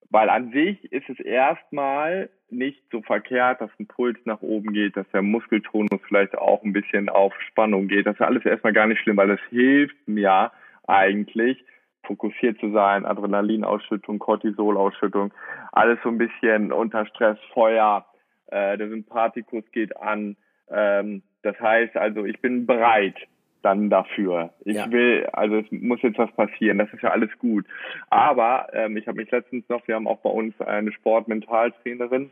[0.10, 4.98] Weil an sich ist es erstmal nicht so verkehrt, dass ein Puls nach oben geht,
[4.98, 8.08] dass der Muskeltonus vielleicht auch ein bisschen auf Spannung geht.
[8.08, 10.52] Das ist alles erstmal gar nicht schlimm, weil das hilft mir
[10.88, 11.64] eigentlich,
[12.10, 15.32] fokussiert zu sein, Adrenalinausschüttung, Cortisolausschüttung,
[15.72, 18.04] alles so ein bisschen unter Stress, Feuer,
[18.48, 20.36] äh, der Sympathikus geht an.
[20.72, 23.16] Ähm, das heißt also, ich bin bereit
[23.62, 24.54] dann dafür.
[24.66, 24.90] Ich ja.
[24.90, 27.66] will, also es muss jetzt was passieren, das ist ja alles gut.
[28.10, 32.32] Aber ähm, ich habe mich letztens noch, wir haben auch bei uns eine Sportmentaltrainerin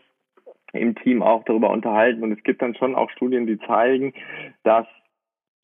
[0.74, 4.14] im Team auch darüber unterhalten und es gibt dann schon auch Studien, die zeigen,
[4.64, 4.88] dass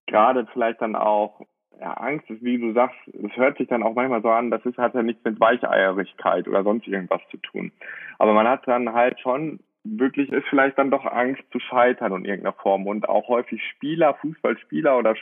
[0.05, 1.41] gerade vielleicht dann auch
[1.79, 4.65] ja, Angst ist, wie du sagst, es hört sich dann auch manchmal so an, das
[4.65, 7.71] ist, hat ja nichts mit Weicheierigkeit oder sonst irgendwas zu tun.
[8.19, 12.25] Aber man hat dann halt schon wirklich ist vielleicht dann doch Angst zu scheitern in
[12.25, 15.15] irgendeiner Form und auch häufig Spieler, Fußballspieler oder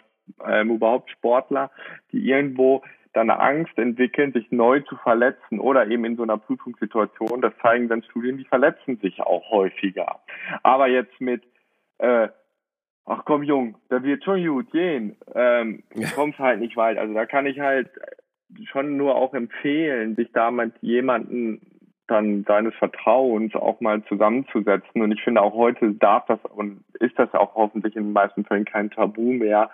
[0.47, 1.71] ähm, überhaupt Sportler,
[2.11, 2.83] die irgendwo
[3.13, 7.89] dann Angst entwickeln, sich neu zu verletzen oder eben in so einer Prüfungssituation, das zeigen
[7.89, 10.19] dann Studien, die verletzen sich auch häufiger.
[10.63, 11.43] Aber jetzt mit
[11.97, 12.29] äh,
[13.05, 15.17] ach komm Jung, da wird schon gut gehen.
[15.33, 16.09] Ähm, ja.
[16.15, 16.97] kommst halt nicht weit.
[16.97, 17.89] Also da kann ich halt
[18.71, 21.61] schon nur auch empfehlen, sich da mit jemanden
[22.11, 25.01] dann seines Vertrauens auch mal zusammenzusetzen.
[25.01, 28.43] Und ich finde auch heute darf das und ist das auch hoffentlich in den meisten
[28.43, 29.69] Fällen kein Tabu mehr,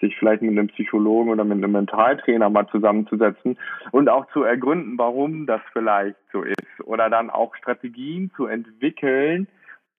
[0.00, 3.58] sich vielleicht mit einem Psychologen oder mit einem Mentaltrainer mal zusammenzusetzen
[3.90, 9.46] und auch zu ergründen, warum das vielleicht so ist oder dann auch Strategien zu entwickeln,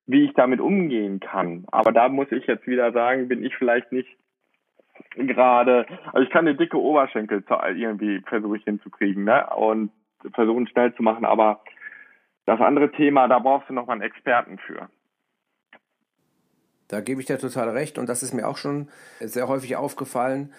[0.06, 1.66] wie ich damit umgehen kann.
[1.72, 4.10] Aber da muss ich jetzt wieder sagen, bin ich vielleicht nicht
[5.16, 7.44] gerade, also ich kann eine dicke Oberschenkel
[7.76, 9.48] irgendwie versuche ich hinzukriegen, ne?
[9.56, 9.92] Und
[10.34, 11.62] versuchen schnell zu machen, aber
[12.46, 14.90] das andere Thema, da brauchst du noch mal einen Experten für.
[16.88, 18.90] Da gebe ich dir total recht und das ist mir auch schon
[19.20, 20.54] sehr häufig aufgefallen,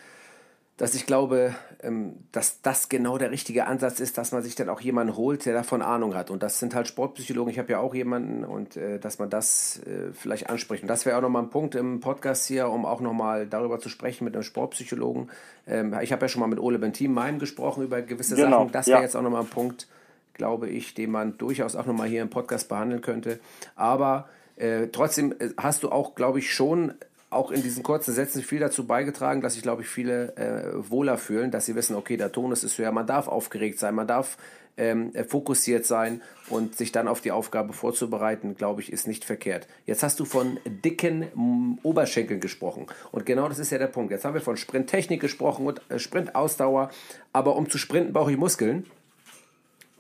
[0.77, 4.69] dass ich glaube, ähm, dass das genau der richtige Ansatz ist, dass man sich dann
[4.69, 6.31] auch jemanden holt, der davon Ahnung hat.
[6.31, 7.53] Und das sind halt Sportpsychologen.
[7.53, 10.83] Ich habe ja auch jemanden und äh, dass man das äh, vielleicht anspricht.
[10.83, 13.89] Und das wäre auch nochmal ein Punkt im Podcast hier, um auch nochmal darüber zu
[13.89, 15.31] sprechen mit einem Sportpsychologen.
[15.69, 18.73] Ähm, ich habe ja schon mal mit Ole Bentin Meim gesprochen über gewisse genau, Sachen.
[18.73, 19.05] Das wäre ja.
[19.05, 19.87] jetzt auch nochmal ein Punkt,
[20.33, 23.39] glaube ich, den man durchaus auch nochmal hier im Podcast behandeln könnte.
[23.77, 26.95] Aber äh, trotzdem äh, hast du auch, glaube ich, schon
[27.35, 31.19] auch in diesen kurzen Sätzen viel dazu beigetragen, dass sich, glaube ich, viele äh, wohler
[31.19, 34.37] fühlen, dass sie wissen, okay, der Tonus ist höher, man darf aufgeregt sein, man darf
[34.77, 39.69] ähm, fokussiert sein und sich dann auf die Aufgabe vorzubereiten, glaube ich, ist nicht verkehrt.
[39.87, 44.11] Jetzt hast du von dicken Oberschenkeln gesprochen und genau das ist ja der Punkt.
[44.11, 46.91] Jetzt haben wir von Sprinttechnik gesprochen und äh, Sprintausdauer,
[47.33, 48.87] aber um zu sprinten brauche ich Muskeln.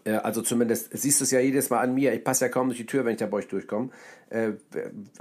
[0.04, 2.12] Äh, also zumindest siehst du es ja jedes Mal an mir.
[2.12, 3.90] Ich passe ja kaum durch die Tür, wenn ich da bei euch durchkomme.
[4.30, 4.52] Äh,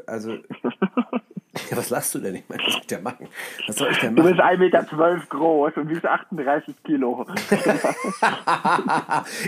[0.08, 0.38] also
[1.70, 2.36] Ja, was lachst du denn?
[2.36, 3.28] Ich meine, was soll ich denn machen?
[3.68, 4.26] Was soll ich denn machen?
[4.26, 4.84] Du bist 1,12 Meter
[5.30, 7.22] groß und wiegst 38 Kilo.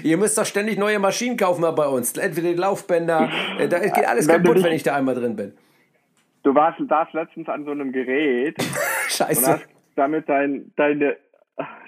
[0.03, 2.15] Ihr müsst doch ständig neue Maschinen kaufen bei uns.
[2.17, 5.35] Entweder die Laufbänder, äh, da geht alles wenn kaputt, dich, wenn ich da einmal drin
[5.35, 5.53] bin.
[6.43, 8.55] Du warst, warst letztens an so einem Gerät
[9.09, 9.43] Scheiße.
[9.43, 11.17] und hast damit dein, deine,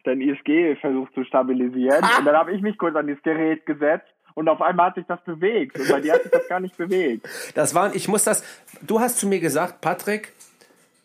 [0.04, 2.04] dein ISG versucht zu stabilisieren.
[2.18, 5.06] und dann habe ich mich kurz an dieses Gerät gesetzt und auf einmal hat sich
[5.08, 5.80] das bewegt.
[5.80, 7.28] Und bei dir hat sich das gar nicht bewegt.
[7.56, 8.44] Das waren, ich muss das,
[8.84, 10.34] du hast zu mir gesagt, Patrick,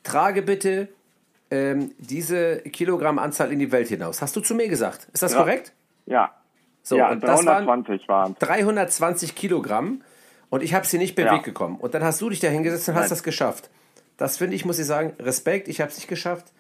[0.03, 0.89] trage bitte
[1.51, 4.21] ähm, diese Kilogrammanzahl in die Welt hinaus.
[4.21, 5.09] Hast du zu mir gesagt?
[5.15, 5.39] Ist das ja.
[5.39, 5.73] korrekt?
[6.05, 6.35] Ja.
[6.83, 10.03] So, ja, und 320 waren 320 Kilogramm
[10.51, 11.39] und ich habe sie nicht bewegt ja.
[11.39, 11.79] gekommen.
[11.81, 13.05] Und dann hast du dich da hingesetzt und Nein.
[13.05, 13.71] hast das geschafft.
[14.19, 16.53] Das finde ich, muss ich sagen, Respekt, ich habe es nicht geschafft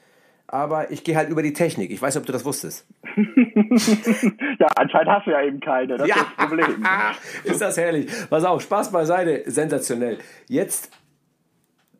[0.52, 1.90] aber ich gehe halt über die Technik.
[1.90, 2.86] Ich weiß nicht, ob du das wusstest.
[3.16, 5.96] ja, anscheinend hast du ja eben keine.
[5.96, 6.14] Das ja.
[6.14, 6.86] ist das Problem.
[7.44, 8.10] ist das herrlich.
[8.28, 9.50] Pass auf, Spaß beiseite.
[9.50, 10.18] Sensationell.
[10.48, 10.90] Jetzt,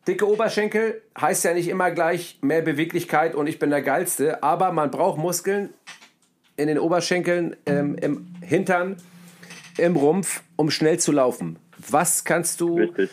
[0.07, 4.71] dicke Oberschenkel heißt ja nicht immer gleich mehr Beweglichkeit und ich bin der Geilste, aber
[4.71, 5.73] man braucht Muskeln
[6.55, 8.97] in den Oberschenkeln, ähm, im Hintern,
[9.77, 11.57] im Rumpf, um schnell zu laufen.
[11.89, 13.09] Was kannst du Richtig.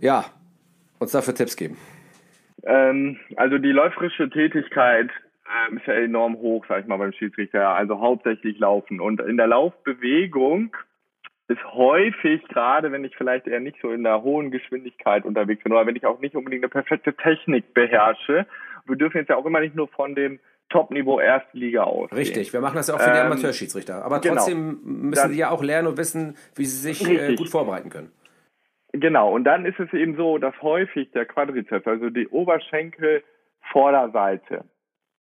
[0.00, 0.24] Ja,
[0.98, 1.76] uns dafür Tipps geben?
[2.64, 5.10] Ähm, also die läuferische Tätigkeit
[5.68, 7.70] ähm, ist ja enorm hoch, sag ich mal, beim Schiedsrichter.
[7.70, 9.00] Also hauptsächlich Laufen.
[9.00, 10.74] Und in der Laufbewegung
[11.48, 15.72] ist häufig, gerade wenn ich vielleicht eher nicht so in der hohen Geschwindigkeit unterwegs bin
[15.72, 18.46] oder wenn ich auch nicht unbedingt eine perfekte Technik beherrsche,
[18.86, 22.10] wir dürfen jetzt ja auch immer nicht nur von dem Top-Niveau erste Liga aus.
[22.12, 24.04] Richtig, wir machen das ja auch für die ähm, Amateurschiedsrichter.
[24.04, 24.36] Aber genau.
[24.36, 28.10] trotzdem müssen die ja auch lernen und wissen, wie sie sich äh, gut vorbereiten können.
[28.92, 34.66] Genau, und dann ist es eben so, dass häufig der Quadrizeps, also die Oberschenkelvorderseite,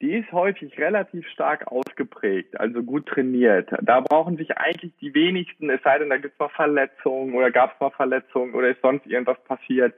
[0.03, 3.71] die ist häufig relativ stark ausgeprägt, also gut trainiert.
[3.81, 7.51] Da brauchen sich eigentlich die wenigsten, es sei denn, da gibt es mal Verletzungen oder
[7.51, 9.95] gab es mal Verletzungen oder ist sonst irgendwas passiert,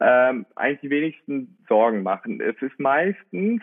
[0.00, 2.40] ähm, eigentlich die wenigsten Sorgen machen.
[2.40, 3.62] Es ist meistens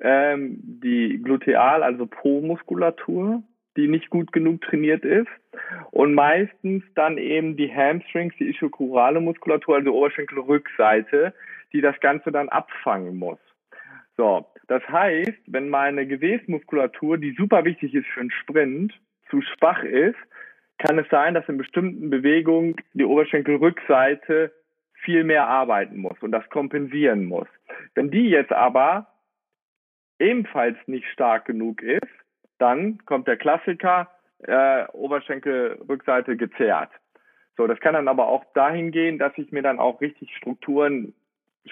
[0.00, 3.42] ähm, die Gluteal, also Po-Muskulatur,
[3.78, 5.30] die nicht gut genug trainiert ist.
[5.92, 11.32] Und meistens dann eben die Hamstrings, die ischokurale Muskulatur, also Oberschenkelrückseite,
[11.72, 13.38] die das Ganze dann abfangen muss.
[14.16, 18.92] So, das heißt, wenn meine Gewebsmuskulatur, die super wichtig ist für einen Sprint,
[19.30, 20.18] zu schwach ist,
[20.78, 24.52] kann es sein, dass in bestimmten Bewegungen die Oberschenkelrückseite
[24.94, 27.46] viel mehr arbeiten muss und das kompensieren muss.
[27.94, 29.06] Wenn die jetzt aber
[30.18, 32.02] ebenfalls nicht stark genug ist,
[32.58, 34.08] dann kommt der Klassiker,
[34.40, 36.90] äh, Oberschenkelrückseite gezerrt.
[37.56, 41.14] So, das kann dann aber auch dahin gehen, dass ich mir dann auch richtig Strukturen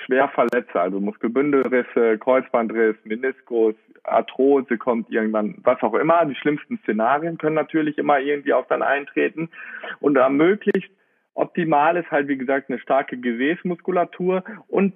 [0.05, 6.25] schwer verletze, also Muskelbündelrisse, Kreuzbandriss, Meniskus, Arthrose kommt irgendwann, was auch immer.
[6.27, 9.49] Die schlimmsten Szenarien können natürlich immer irgendwie auch dann eintreten.
[10.01, 10.91] Und da möglichst
[11.35, 14.95] optimal ist halt, wie gesagt, eine starke Gesäßmuskulatur und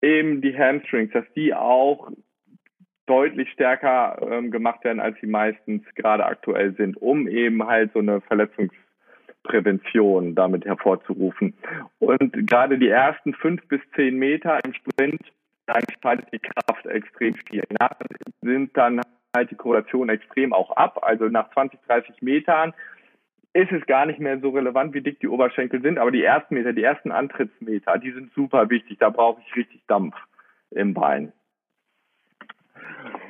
[0.00, 2.10] eben die Hamstrings, dass die auch
[3.08, 8.00] deutlich stärker ähm, gemacht werden, als sie meistens gerade aktuell sind, um eben halt so
[8.00, 11.54] eine Verletzungsprävention damit hervorzurufen.
[11.98, 15.20] Und gerade die ersten fünf bis zehn Meter im Sprint
[15.66, 17.62] entscheidet die Kraft extrem viel.
[17.78, 17.90] Nach
[18.42, 19.00] sind dann
[19.36, 21.00] halt die Korrelation extrem auch ab.
[21.02, 22.72] Also nach 20, 30 Metern
[23.52, 26.54] ist es gar nicht mehr so relevant, wie dick die Oberschenkel sind, aber die ersten
[26.54, 28.98] Meter, die ersten Antrittsmeter, die sind super wichtig.
[28.98, 30.14] Da brauche ich richtig Dampf
[30.70, 31.32] im Bein.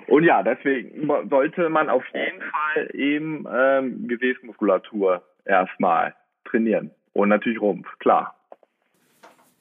[0.07, 6.91] Und ja, deswegen sollte man auf jeden Fall eben ähm, Gesäßmuskulatur erstmal trainieren.
[7.13, 8.35] Und natürlich Rumpf, klar.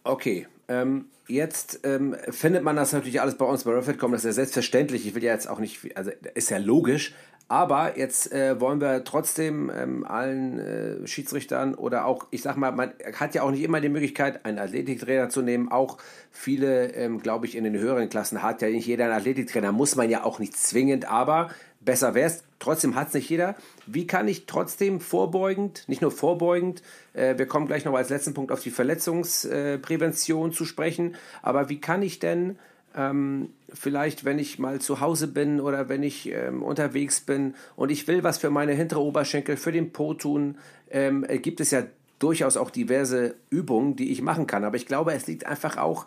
[0.03, 4.25] Okay, ähm, jetzt ähm, findet man das natürlich alles bei uns bei Refit.com, das ist
[4.25, 5.05] ja selbstverständlich.
[5.05, 7.13] Ich will ja jetzt auch nicht, also ist ja logisch,
[7.49, 12.71] aber jetzt äh, wollen wir trotzdem ähm, allen äh, Schiedsrichtern oder auch, ich sag mal,
[12.71, 15.71] man hat ja auch nicht immer die Möglichkeit, einen Athletiktrainer zu nehmen.
[15.71, 15.97] Auch
[16.29, 19.71] viele, ähm, glaube ich, in den höheren Klassen hat ja nicht jeder einen Athletiktrainer.
[19.71, 22.43] Muss man ja auch nicht zwingend, aber besser wäre es.
[22.59, 23.55] Trotzdem hat es nicht jeder.
[23.85, 26.81] Wie kann ich trotzdem vorbeugend, nicht nur vorbeugend,
[27.13, 31.79] äh, wir kommen gleich noch als letzten Punkt auf die Verletzungsprävention zu sprechen, aber wie
[31.79, 32.59] kann ich denn
[32.95, 37.91] ähm, vielleicht, wenn ich mal zu Hause bin oder wenn ich ähm, unterwegs bin und
[37.91, 40.57] ich will was für meine hintere Oberschenkel, für den Po tun,
[40.89, 41.83] ähm, gibt es ja
[42.19, 44.63] durchaus auch diverse Übungen, die ich machen kann.
[44.63, 46.05] Aber ich glaube, es liegt einfach auch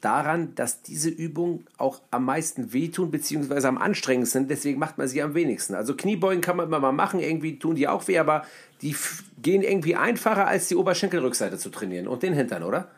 [0.00, 4.50] daran, dass diese Übungen auch am meisten wehtun beziehungsweise am anstrengendsten sind.
[4.50, 5.74] Deswegen macht man sie am wenigsten.
[5.74, 8.42] Also Kniebeugen kann man immer mal machen, irgendwie tun die auch weh, aber
[8.82, 8.96] die
[9.42, 12.88] gehen irgendwie einfacher als die Oberschenkelrückseite zu trainieren und den Hintern, oder?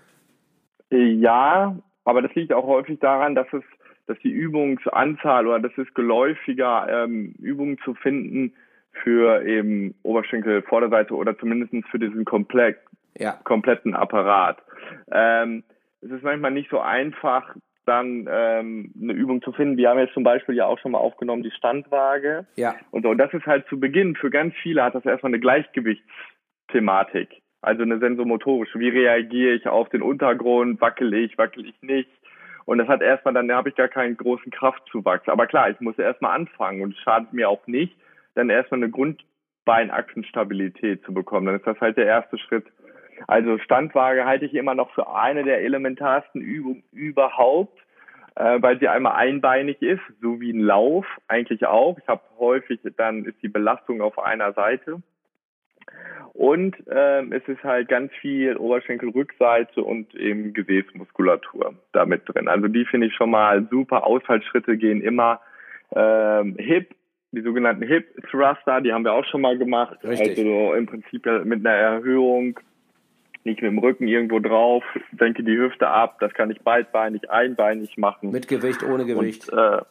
[0.90, 3.62] Ja, aber das liegt auch häufig daran, dass es,
[4.12, 8.52] dass die Übungsanzahl oder das ist geläufiger, ähm, Übungen zu finden
[9.02, 12.78] für eben Oberschenkel, Vorderseite oder zumindest für diesen komplett,
[13.16, 13.32] ja.
[13.44, 14.58] kompletten Apparat.
[15.10, 15.64] Ähm,
[16.02, 19.78] es ist manchmal nicht so einfach, dann ähm, eine Übung zu finden.
[19.78, 22.46] Wir haben jetzt zum Beispiel ja auch schon mal aufgenommen die Standwaage.
[22.56, 22.74] Ja.
[22.90, 27.30] Und so, das ist halt zu Beginn für ganz viele hat das erstmal eine Gleichgewichtsthematik.
[27.62, 28.78] Also eine sensomotorische.
[28.78, 30.80] Wie reagiere ich auf den Untergrund?
[30.80, 32.10] Wackel ich, wackel ich nicht?
[32.64, 35.28] Und das hat erstmal, dann habe ich gar keinen großen Kraftzuwachs.
[35.28, 37.96] Aber klar, ich muss erstmal anfangen und es schadet mir auch nicht,
[38.34, 41.46] dann erstmal eine Grundbeinachsenstabilität zu bekommen.
[41.46, 42.66] Dann ist das halt der erste Schritt.
[43.26, 47.78] Also Standwaage halte ich immer noch für eine der elementarsten Übungen überhaupt,
[48.34, 51.98] äh, weil sie einmal einbeinig ist, so wie ein Lauf eigentlich auch.
[51.98, 55.02] Ich habe häufig, dann ist die Belastung auf einer Seite.
[56.34, 62.48] Und ähm, es ist halt ganz viel Oberschenkelrückseite und eben Gesäßmuskulatur damit drin.
[62.48, 64.06] Also die finde ich schon mal super.
[64.06, 65.40] Ausfallschritte gehen immer
[65.94, 66.94] ähm, Hip,
[67.32, 69.98] die sogenannten Hip Thruster, die haben wir auch schon mal gemacht.
[70.04, 70.38] Richtig.
[70.38, 72.58] Also im Prinzip mit einer Erhöhung,
[73.44, 76.18] nicht mit dem Rücken irgendwo drauf, denke die Hüfte ab.
[76.20, 78.30] Das kann ich beidbeinig, einbeinig machen.
[78.30, 79.50] Mit Gewicht, ohne Gewicht.
[79.50, 79.82] Und, äh,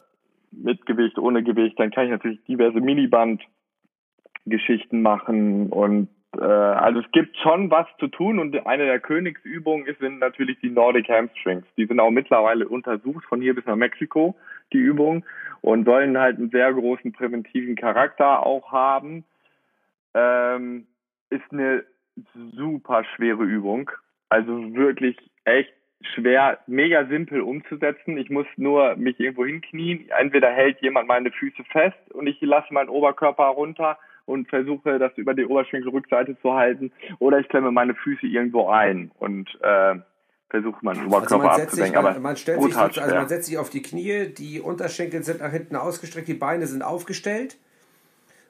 [0.50, 1.78] mit Gewicht, ohne Gewicht.
[1.78, 3.42] Dann kann ich natürlich diverse Miniband
[4.44, 9.86] Geschichten machen und äh, also es gibt schon was zu tun und eine der Königsübungen
[10.00, 11.66] sind natürlich die Nordic Hamstrings.
[11.76, 14.36] Die sind auch mittlerweile untersucht von hier bis nach Mexiko,
[14.72, 15.24] die Übungen,
[15.60, 19.24] und sollen halt einen sehr großen präventiven Charakter auch haben.
[20.14, 20.86] Ähm,
[21.30, 21.84] ist eine
[22.54, 23.90] super schwere Übung.
[24.28, 25.72] Also wirklich echt
[26.14, 28.16] schwer, mega simpel umzusetzen.
[28.16, 30.08] Ich muss nur mich irgendwo hinknien.
[30.18, 35.12] Entweder hält jemand meine Füße fest und ich lasse meinen Oberkörper runter und versuche das
[35.16, 36.92] über die Oberschenkelrückseite zu halten.
[37.18, 39.96] Oder ich klemme meine Füße irgendwo ein und äh,
[40.48, 41.96] versuche meinen Oberkörper also abzusenken.
[41.96, 45.50] Aber man, stellt sich, also man setzt sich auf die Knie, die Unterschenkel sind nach
[45.50, 47.58] hinten ausgestreckt, die Beine sind aufgestellt.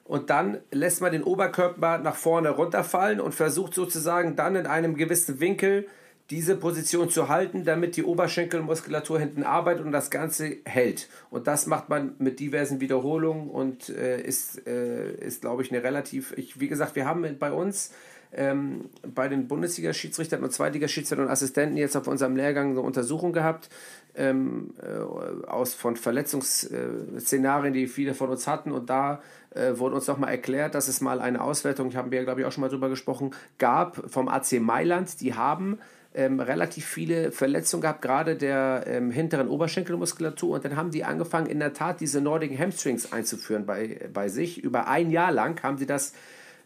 [0.05, 4.95] Und dann lässt man den Oberkörper nach vorne runterfallen und versucht sozusagen dann in einem
[4.95, 5.87] gewissen Winkel
[6.29, 11.09] diese Position zu halten, damit die Oberschenkelmuskulatur hinten arbeitet und das Ganze hält.
[11.29, 15.83] Und das macht man mit diversen Wiederholungen und äh, ist, äh, ist glaube ich, eine
[15.83, 17.91] relativ, ich, wie gesagt, wir haben bei uns
[18.35, 23.69] ähm, bei den Bundesliga-Schiedsrichtern und Zweitliga-Schiedsrichtern und Assistenten jetzt auf unserem Lehrgang eine Untersuchung gehabt
[24.15, 30.07] ähm, äh, aus von Verletzungsszenarien, die viele von uns hatten und da äh, wurde uns
[30.07, 32.69] nochmal erklärt, dass es mal eine Auswertung, ich habe wir glaube ich auch schon mal
[32.69, 35.77] drüber gesprochen, gab vom AC Mailand, die haben
[36.15, 40.55] ähm, relativ viele Verletzungen gehabt, gerade der ähm, hinteren Oberschenkelmuskulatur.
[40.55, 44.63] Und dann haben die angefangen, in der Tat diese Nordic Hamstrings einzuführen bei, bei sich.
[44.63, 46.13] Über ein Jahr lang haben sie das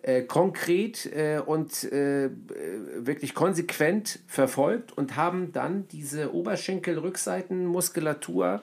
[0.03, 2.29] äh, konkret äh, und äh,
[2.97, 8.61] wirklich konsequent verfolgt und haben dann diese Oberschenkel-Rückseitenmuskulatur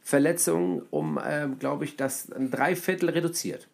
[0.00, 3.66] Verletzungen um, ähm, glaube ich, das ein Dreiviertel reduziert.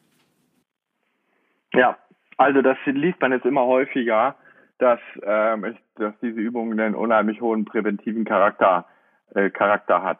[1.74, 1.98] Ja,
[2.38, 4.36] also das liest man jetzt immer häufiger
[4.82, 8.86] dass, ähm, ich, dass diese Übung einen unheimlich hohen präventiven Charakter,
[9.34, 10.18] äh, Charakter hat.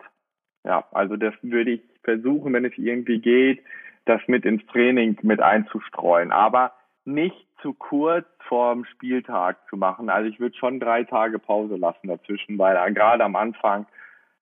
[0.65, 3.65] Ja, also das würde ich versuchen, wenn es irgendwie geht,
[4.05, 6.73] das mit ins Training mit einzustreuen, aber
[7.05, 10.09] nicht zu kurz vorm Spieltag zu machen.
[10.09, 13.87] Also ich würde schon drei Tage Pause lassen dazwischen, weil gerade am Anfang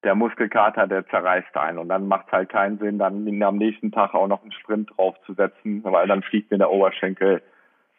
[0.05, 3.91] der Muskelkater, der zerreißt einen und dann macht es halt keinen Sinn, dann am nächsten
[3.91, 7.43] Tag auch noch einen Sprint draufzusetzen, weil dann fliegt mir der Oberschenkel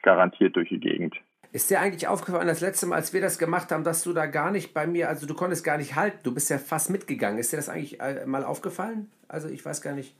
[0.04, 1.16] garantiert durch die Gegend.
[1.54, 4.26] Ist dir eigentlich aufgefallen, das letzte Mal, als wir das gemacht haben, dass du da
[4.26, 7.38] gar nicht bei mir, also du konntest gar nicht halten, du bist ja fast mitgegangen.
[7.40, 9.12] Ist dir das eigentlich äh, mal aufgefallen?
[9.28, 10.16] Also ich weiß gar nicht,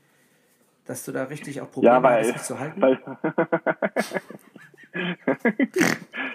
[0.84, 2.82] dass du da richtig auch Probleme Ja, weil, hattest, mich zu halten.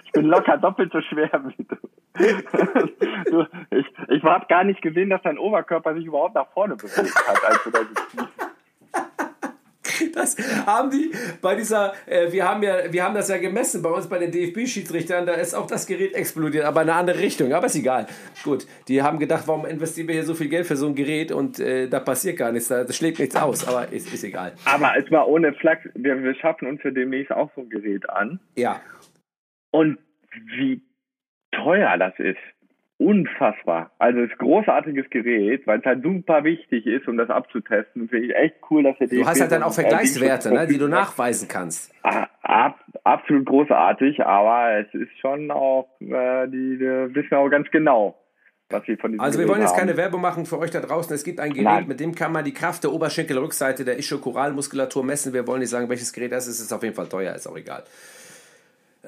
[0.04, 1.76] ich bin locker doppelt so schwer wie du.
[3.30, 7.14] du ich ich habe gar nicht gesehen, dass dein Oberkörper sich überhaupt nach vorne bewegt
[7.14, 8.57] hat, als du da gespielt hast.
[10.14, 10.36] Das
[10.66, 14.08] haben die bei dieser, äh, wir haben ja, wir haben das ja gemessen bei uns
[14.08, 17.66] bei den DFB-Schiedsrichtern, da ist auch das Gerät explodiert, aber in eine andere Richtung, aber
[17.66, 18.06] ist egal.
[18.42, 21.30] Gut, die haben gedacht, warum investieren wir hier so viel Geld für so ein Gerät
[21.30, 24.52] und äh, da passiert gar nichts, da das schlägt nichts aus, aber ist, ist egal.
[24.64, 28.08] Aber es war ohne Flachs, wir, wir schaffen uns für demnächst auch so ein Gerät
[28.10, 28.40] an.
[28.56, 28.80] Ja,
[29.70, 29.98] Und
[30.32, 30.82] wie
[31.52, 32.38] teuer das ist.
[32.98, 33.92] Unfassbar.
[33.98, 38.08] Also es ist ein großartiges Gerät, weil es halt super wichtig ist, um das abzutesten.
[38.08, 40.88] Finde ich echt cool, dass wir du hast halt dann auch Vergleichswerte, ne, die du
[40.88, 41.94] nachweisen kannst.
[42.02, 47.70] Ah, Ab, absolut großartig, aber es ist schon auch, äh, die, die wissen auch ganz
[47.70, 48.16] genau,
[48.70, 51.14] was wir von diesem Also wir wollen jetzt keine Werbung machen für euch da draußen.
[51.14, 51.86] Es gibt ein Gerät, Nein.
[51.86, 55.34] mit dem kann man die Kraft der Oberschenkelrückseite der Ischokoralmuskulatur messen.
[55.34, 56.54] Wir wollen nicht sagen, welches Gerät das ist.
[56.54, 57.84] Es ist auf jeden Fall teuer, ist auch egal.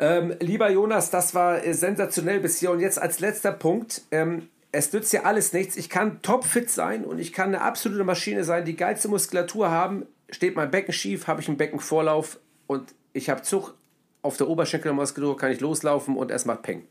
[0.01, 2.71] Ähm, lieber Jonas, das war äh, sensationell bis hier.
[2.71, 4.03] Und jetzt als letzter Punkt.
[4.11, 5.77] Ähm, es nützt ja alles nichts.
[5.77, 10.07] Ich kann topfit sein und ich kann eine absolute Maschine sein, die geilste Muskulatur haben.
[10.31, 13.75] Steht mein Becken schief, habe ich einen Beckenvorlauf und ich habe Zug
[14.23, 16.85] auf der Oberschenkelmuskulatur, kann ich loslaufen und es macht Peng.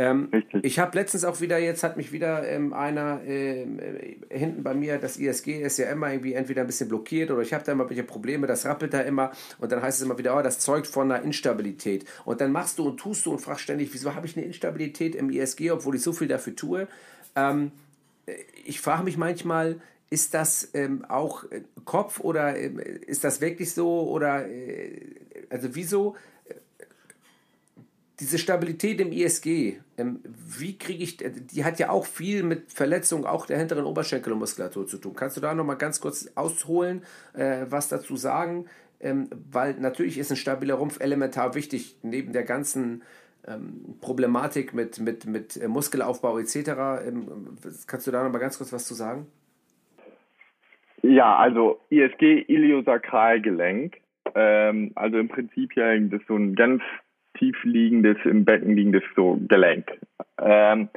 [0.00, 0.30] Ähm,
[0.62, 4.72] ich habe letztens auch wieder, jetzt hat mich wieder ähm, einer ähm, äh, hinten bei
[4.72, 7.72] mir, das ISG ist ja immer irgendwie entweder ein bisschen blockiert oder ich habe da
[7.72, 10.60] immer welche Probleme, das rappelt da immer und dann heißt es immer wieder, oh, das
[10.60, 12.04] zeugt von einer Instabilität.
[12.24, 15.16] Und dann machst du und tust du und fragst ständig, wieso habe ich eine Instabilität
[15.16, 16.86] im ISG, obwohl ich so viel dafür tue.
[17.34, 17.72] Ähm,
[18.64, 19.80] ich frage mich manchmal,
[20.10, 25.00] ist das ähm, auch äh, Kopf oder ähm, ist das wirklich so oder äh,
[25.50, 26.18] also wieso äh,
[28.20, 33.24] diese Stabilität im ISG, ähm, wie kriege ich, die hat ja auch viel mit Verletzung
[33.24, 35.14] auch der hinteren Oberschenkelmuskulatur zu tun.
[35.14, 37.02] Kannst du da nochmal ganz kurz ausholen,
[37.34, 38.66] äh, was dazu sagen?
[39.00, 43.02] Ähm, weil natürlich ist ein stabiler Rumpf elementar wichtig, neben der ganzen
[43.46, 46.72] ähm, Problematik mit, mit, mit äh, Muskelaufbau etc.
[47.86, 49.26] Kannst du da nochmal ganz kurz was zu sagen?
[51.02, 53.98] Ja, also ISG, Iliosakralgelenk.
[54.34, 56.82] Ähm, also im Prinzip ja das ist so ein ganz
[57.38, 59.98] tief liegendes, im Becken liegendes so Gelenk.
[60.40, 60.88] Ähm,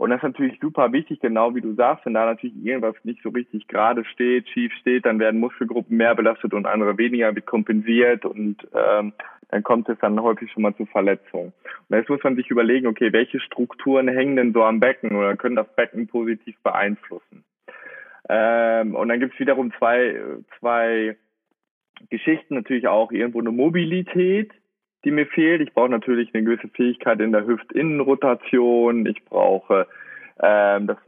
[0.00, 3.22] und das ist natürlich super wichtig, genau wie du sagst, wenn da natürlich irgendwas nicht
[3.22, 7.44] so richtig gerade steht, schief steht, dann werden Muskelgruppen mehr belastet und andere weniger, wird
[7.44, 9.12] kompensiert und ähm,
[9.50, 11.52] dann kommt es dann häufig schon mal zu Verletzungen.
[11.88, 15.36] Und jetzt muss man sich überlegen, okay, welche Strukturen hängen denn so am Becken oder
[15.36, 17.44] können das Becken positiv beeinflussen?
[18.28, 20.18] Ähm, und dann gibt es wiederum zwei,
[20.58, 21.16] zwei
[22.08, 24.52] Geschichten, natürlich auch irgendwo eine Mobilität,
[25.04, 25.60] die mir fehlt.
[25.60, 29.06] Ich brauche natürlich eine gewisse Fähigkeit in der Hüftinnenrotation.
[29.06, 29.86] Ich brauche,
[30.42, 30.98] ähm, dass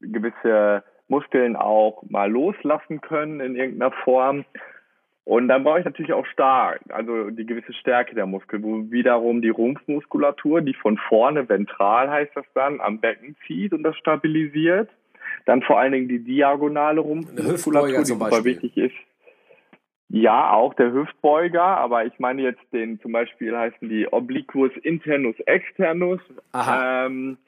[0.00, 4.44] gewisse Muskeln auch mal loslassen können in irgendeiner Form.
[5.24, 9.42] Und dann brauche ich natürlich auch stark, also die gewisse Stärke der Muskel, wo wiederum
[9.42, 14.88] die Rumpfmuskulatur, die von vorne, ventral heißt das dann, am Becken zieht und das stabilisiert.
[15.44, 18.94] Dann vor allen Dingen die diagonale Rumpfmuskulatur, die super wichtig ist.
[20.08, 25.34] Ja, auch der Hüftbeuger, aber ich meine jetzt den, zum Beispiel heißen die Obliquus internus
[25.40, 26.20] externus.
[26.52, 27.06] Aha.
[27.06, 27.38] Ähm,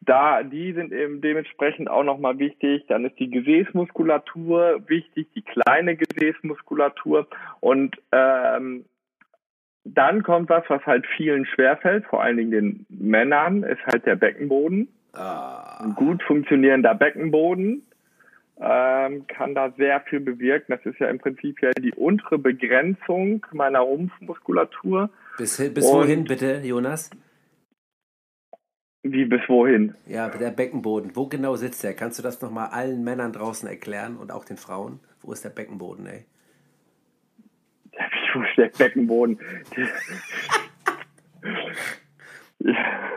[0.00, 2.84] da, die sind eben dementsprechend auch nochmal wichtig.
[2.88, 7.26] Dann ist die Gesäßmuskulatur wichtig, die kleine Gesäßmuskulatur.
[7.60, 8.84] Und ähm,
[9.84, 14.16] dann kommt was, was halt vielen schwerfällt, vor allen Dingen den Männern, ist halt der
[14.16, 14.88] Beckenboden.
[15.12, 17.82] Ah, Ein gut funktionierender Beckenboden
[18.60, 20.72] ähm, kann da sehr viel bewirken.
[20.72, 25.10] Das ist ja im Prinzip ja die untere Begrenzung meiner Rumpfmuskulatur.
[25.38, 27.10] bis, bis Und- wohin bitte, Jonas?
[29.02, 29.94] Wie bis wohin?
[30.06, 31.14] Ja, der Beckenboden.
[31.14, 31.94] Wo genau sitzt der?
[31.94, 34.98] Kannst du das nochmal allen Männern draußen erklären und auch den Frauen?
[35.22, 36.24] Wo ist der Beckenboden, ey?
[38.34, 39.38] Wo ist der Beckenboden?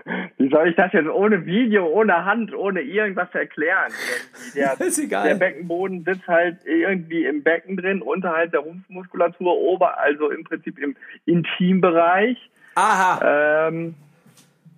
[0.50, 3.91] Wie soll ich das jetzt ohne Video, ohne Hand, ohne irgendwas erklären?
[4.56, 5.28] Der, Ist egal.
[5.28, 10.80] der Beckenboden sitzt halt irgendwie im Becken drin, unterhalb der Rumpfmuskulatur, ober, also im Prinzip
[10.80, 10.95] im
[11.26, 12.38] Intimbereich.
[12.74, 13.68] Aha!
[13.68, 13.93] Ähm,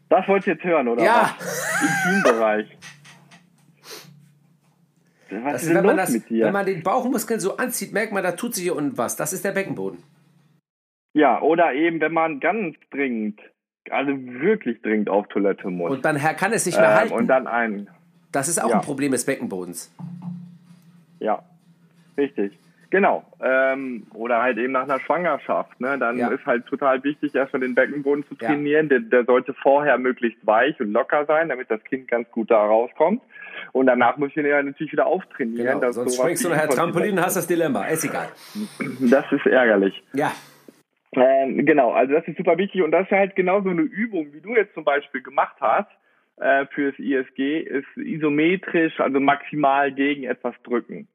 [0.10, 1.02] das wolltest du jetzt hören, oder?
[1.04, 1.36] Ja.
[1.40, 2.06] Was?
[2.06, 2.68] Intimbereich.
[5.30, 6.46] Was Das ist wenn, man das, mit dir?
[6.48, 9.16] wenn man den Bauchmuskeln so anzieht, merkt man, da tut sich hier unten was.
[9.16, 10.04] Das ist der Beckenboden.
[11.14, 13.40] ja, oder eben, wenn man ganz dringend,
[13.90, 15.92] also wirklich dringend auf Toilette muss.
[15.92, 17.14] Und dann kann es nicht mehr ähm, halten.
[17.14, 17.88] und dann ein,
[18.32, 18.76] das ist auch ja.
[18.76, 19.94] ein Problem des Beckenbodens.
[21.20, 21.44] ja,
[22.18, 22.58] richtig.
[22.92, 23.24] Genau.
[23.42, 25.80] Ähm, oder halt eben nach einer Schwangerschaft.
[25.80, 25.98] Ne?
[25.98, 26.28] Dann Ja.
[26.28, 28.50] ist halt total wichtig, erstmal den Beckenboden zu Ja.
[28.50, 28.90] trainieren.
[28.90, 32.58] Der, der sollte vorher möglichst weich und locker sein, damit das Kind ganz gut da
[32.58, 33.22] rauskommt.
[33.72, 35.80] Und danach muss ich ihn ja natürlich wieder auftrainieren.
[35.80, 37.86] Genau, sonst springst du nachher Trampolin und hast das Dilemma.
[37.86, 38.28] Ist egal.
[39.10, 40.04] Das ist ärgerlich.
[40.12, 40.34] Ja,
[41.14, 44.32] Ähm, genau, also das ist super wichtig und das ist halt genau so eine Übung,
[44.34, 45.90] wie du jetzt zum Beispiel gemacht hast
[46.38, 51.08] äh, fürs ISG, ist isometrisch, also maximal gegen etwas drücken.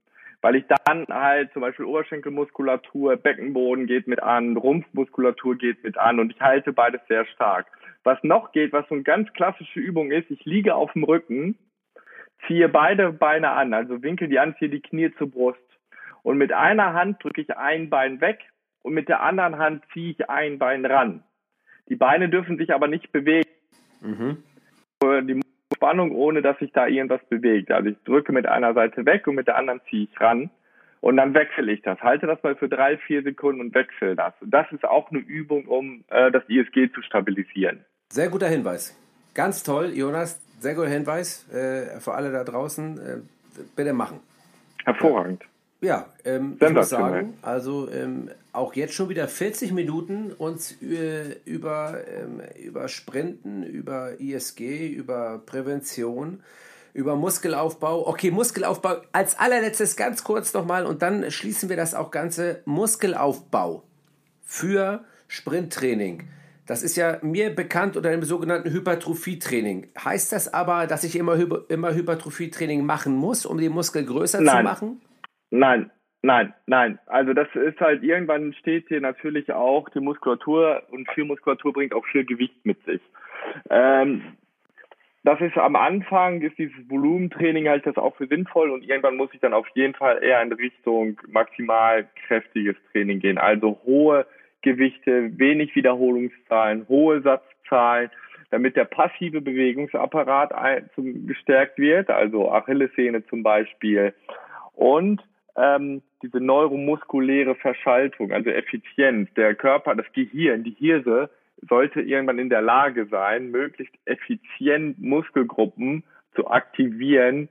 [0.42, 6.20] Weil ich dann halt zum Beispiel Oberschenkelmuskulatur, Beckenboden geht mit an, Rumpfmuskulatur geht mit an
[6.20, 7.66] und ich halte beides sehr stark.
[8.04, 11.58] Was noch geht, was so eine ganz klassische Übung ist, ich liege auf dem Rücken,
[12.46, 15.58] ziehe beide Beine an, also winkel die an, ziehe die Knie zur Brust.
[16.22, 18.40] Und mit einer Hand drücke ich ein Bein weg
[18.86, 21.24] und mit der anderen Hand ziehe ich ein Bein ran.
[21.88, 23.48] Die Beine dürfen sich aber nicht bewegen.
[25.02, 25.40] Äh, Die
[25.74, 27.70] Spannung, ohne dass sich da irgendwas bewegt.
[27.72, 30.50] Also ich drücke mit einer Seite weg und mit der anderen ziehe ich ran.
[31.00, 32.00] Und dann wechsle ich das.
[32.00, 34.32] Halte das mal für drei, vier Sekunden und wechsle das.
[34.40, 37.84] Und das ist auch eine Übung, um äh, das ISG zu stabilisieren.
[38.10, 38.96] sehr guter Hinweis.
[39.34, 40.40] Ganz toll, Jonas.
[40.60, 42.98] Sehr guter Hinweis äh, für alle da draußen.
[42.98, 43.18] Äh,
[43.76, 44.20] bitte machen.
[44.84, 45.42] Hervorragend.
[45.42, 45.48] Ja,
[46.24, 51.98] ähm, ich muss sagen, also ähm, auch jetzt schon wieder 40 Minuten uns äh, über,
[52.08, 56.42] ähm, über Sprinten, über ISG, über Prävention,
[56.94, 58.08] über Muskelaufbau.
[58.08, 62.62] Okay, Muskelaufbau als allerletztes ganz kurz nochmal und dann schließen wir das auch Ganze.
[62.64, 63.82] Muskelaufbau
[64.42, 66.22] für Sprinttraining.
[66.66, 69.88] Das ist ja mir bekannt unter dem sogenannten Hypertrophietraining.
[70.02, 71.36] Heißt das aber, dass ich immer,
[71.68, 74.64] immer Hypertrophietraining machen muss, um den Muskel größer zu Nein.
[74.64, 75.00] machen?
[75.50, 75.90] Nein,
[76.22, 76.98] nein, nein.
[77.06, 81.94] Also das ist halt, irgendwann steht hier natürlich auch die Muskulatur und viel Muskulatur bringt
[81.94, 83.00] auch viel Gewicht mit sich.
[83.70, 84.36] Ähm,
[85.26, 89.30] das ist am Anfang, ist dieses Volumentraining halt das auch für sinnvoll und irgendwann muss
[89.32, 93.36] ich dann auf jeden Fall eher in Richtung maximal kräftiges Training gehen.
[93.36, 94.24] Also hohe
[94.62, 98.10] Gewichte, wenig Wiederholungszahlen, hohe Satzzahlen,
[98.50, 100.52] damit der passive Bewegungsapparat
[100.96, 104.14] gestärkt wird, also Achillessehne zum Beispiel.
[104.74, 105.22] Und
[105.56, 111.30] ähm, diese neuromuskuläre Verschaltung, also Effizienz, der Körper, das Gehirn, die Hirse
[111.68, 116.04] sollte irgendwann in der Lage sein, möglichst effizient Muskelgruppen
[116.34, 117.48] zu aktivieren,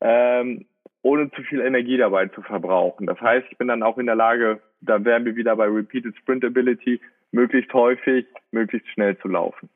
[0.00, 0.66] ähm,
[1.02, 3.06] ohne zu viel Energie dabei zu verbrauchen.
[3.06, 6.16] Das heißt, ich bin dann auch in der Lage, da wären wir wieder bei Repeated
[6.16, 9.68] Sprint Ability, möglichst häufig, möglichst schnell zu laufen.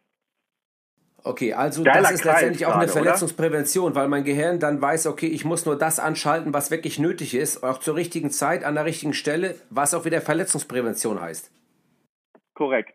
[1.22, 3.02] Okay, also Geiler das ist Kreis letztendlich auch eine gerade, oder?
[3.02, 7.34] Verletzungsprävention, weil mein Gehirn dann weiß, okay, ich muss nur das anschalten, was wirklich nötig
[7.34, 11.52] ist, auch zur richtigen Zeit, an der richtigen Stelle, was auch wieder Verletzungsprävention heißt.
[12.54, 12.94] Korrekt.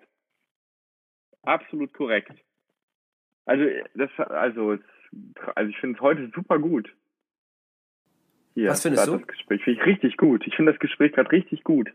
[1.43, 2.32] Absolut korrekt.
[3.45, 3.63] Also
[3.93, 4.78] das, also,
[5.55, 6.91] also ich finde es heute super gut.
[8.55, 9.17] Hier, Was findest du?
[9.17, 10.47] Das Gespräch finde ich richtig gut.
[10.47, 11.89] Ich finde das Gespräch gerade richtig gut.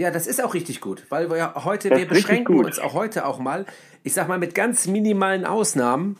[0.00, 2.94] Ja, das ist auch richtig gut, weil wir ja heute, Das wir beschränken uns auch
[2.94, 3.66] heute auch mal,
[4.02, 6.16] ich sag mal mit ganz minimalen Ausnahmen,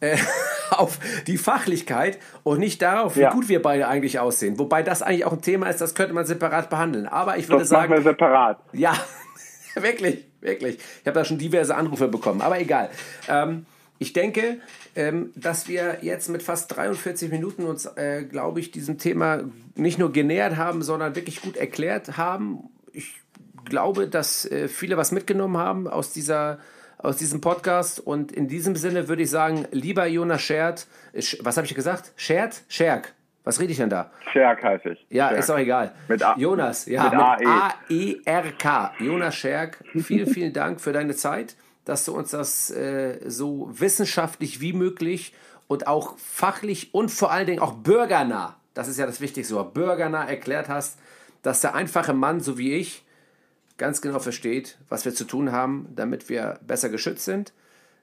[0.00, 0.16] äh,
[0.70, 3.30] auf die Fachlichkeit und nicht darauf, wie Ja.
[3.30, 4.58] gut wir beide eigentlich aussehen.
[4.58, 7.06] Wobei das eigentlich auch ein Thema ist, das könnte man separat behandeln.
[7.06, 8.60] Aber ich würde Das machen sagen, wir separat.
[8.72, 8.94] Ja,
[9.74, 10.78] wirklich, wirklich.
[11.02, 12.88] Ich habe da schon diverse Anrufe bekommen, aber egal.
[13.28, 13.66] Ähm,
[13.98, 14.58] ich denke,
[14.96, 19.40] ähm, dass wir jetzt mit fast 43 Minuten uns, äh, glaube ich, diesem Thema
[19.74, 22.70] nicht nur genähert haben, sondern wirklich gut erklärt haben.
[22.98, 23.14] Ich
[23.64, 26.58] glaube, dass äh, viele was mitgenommen haben aus dieser
[27.00, 31.56] aus diesem Podcast und in diesem Sinne würde ich sagen, lieber Jonas Schert, äh, was
[31.56, 32.10] habe ich gesagt?
[32.16, 32.62] Schert?
[32.66, 33.14] Scherk.
[33.44, 34.10] Was rede ich denn da?
[34.32, 35.06] Scherk heiße ich.
[35.10, 35.38] Ja, Scherk.
[35.38, 35.94] ist auch egal.
[36.08, 36.34] Mit A.
[36.36, 37.46] Jonas, ja, Mit mit AE.
[37.46, 38.92] A-E-R-K.
[38.98, 44.60] Jonas Scherk, vielen, vielen Dank für deine Zeit, dass du uns das äh, so wissenschaftlich
[44.60, 45.34] wie möglich
[45.68, 50.24] und auch fachlich und vor allen Dingen auch bürgernah, das ist ja das Wichtigste, bürgernah
[50.24, 50.98] erklärt hast,
[51.42, 53.04] dass der einfache Mann, so wie ich,
[53.76, 57.52] ganz genau versteht, was wir zu tun haben, damit wir besser geschützt sind,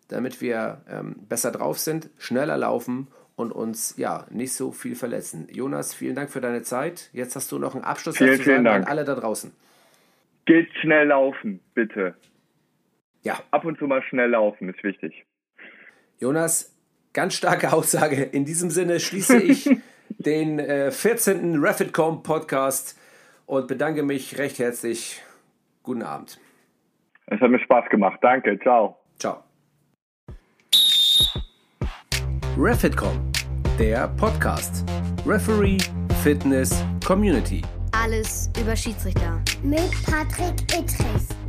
[0.08, 5.48] damit wir ähm, besser drauf sind, schneller laufen und uns ja nicht so viel verletzen.
[5.52, 7.10] Jonas, vielen Dank für deine Zeit.
[7.12, 8.88] Jetzt hast du noch einen Abschluss Vielen, vielen sagen an Dank.
[8.90, 9.52] alle da draußen.
[10.46, 12.16] Geht schnell laufen, bitte.
[13.24, 15.26] Ja, Ab und zu mal schnell laufen ist wichtig.
[16.20, 16.74] Jonas,
[17.14, 18.22] ganz starke Aussage.
[18.24, 19.70] In diesem Sinne schließe ich
[20.10, 21.60] den äh, 14.
[21.60, 22.98] Refitcom Podcast
[23.46, 25.22] und bedanke mich recht herzlich.
[25.84, 26.40] Guten Abend.
[27.28, 28.20] Es hat mir Spaß gemacht.
[28.22, 28.60] Danke.
[28.60, 28.98] Ciao.
[29.20, 29.44] Ciao.
[32.58, 33.32] Refitcom,
[33.78, 34.86] der Podcast.
[35.26, 35.78] Referee,
[36.24, 37.62] Fitness, Community.
[37.92, 39.42] Alles über Schiedsrichter.
[39.64, 41.45] Mit Patrick Ittrich.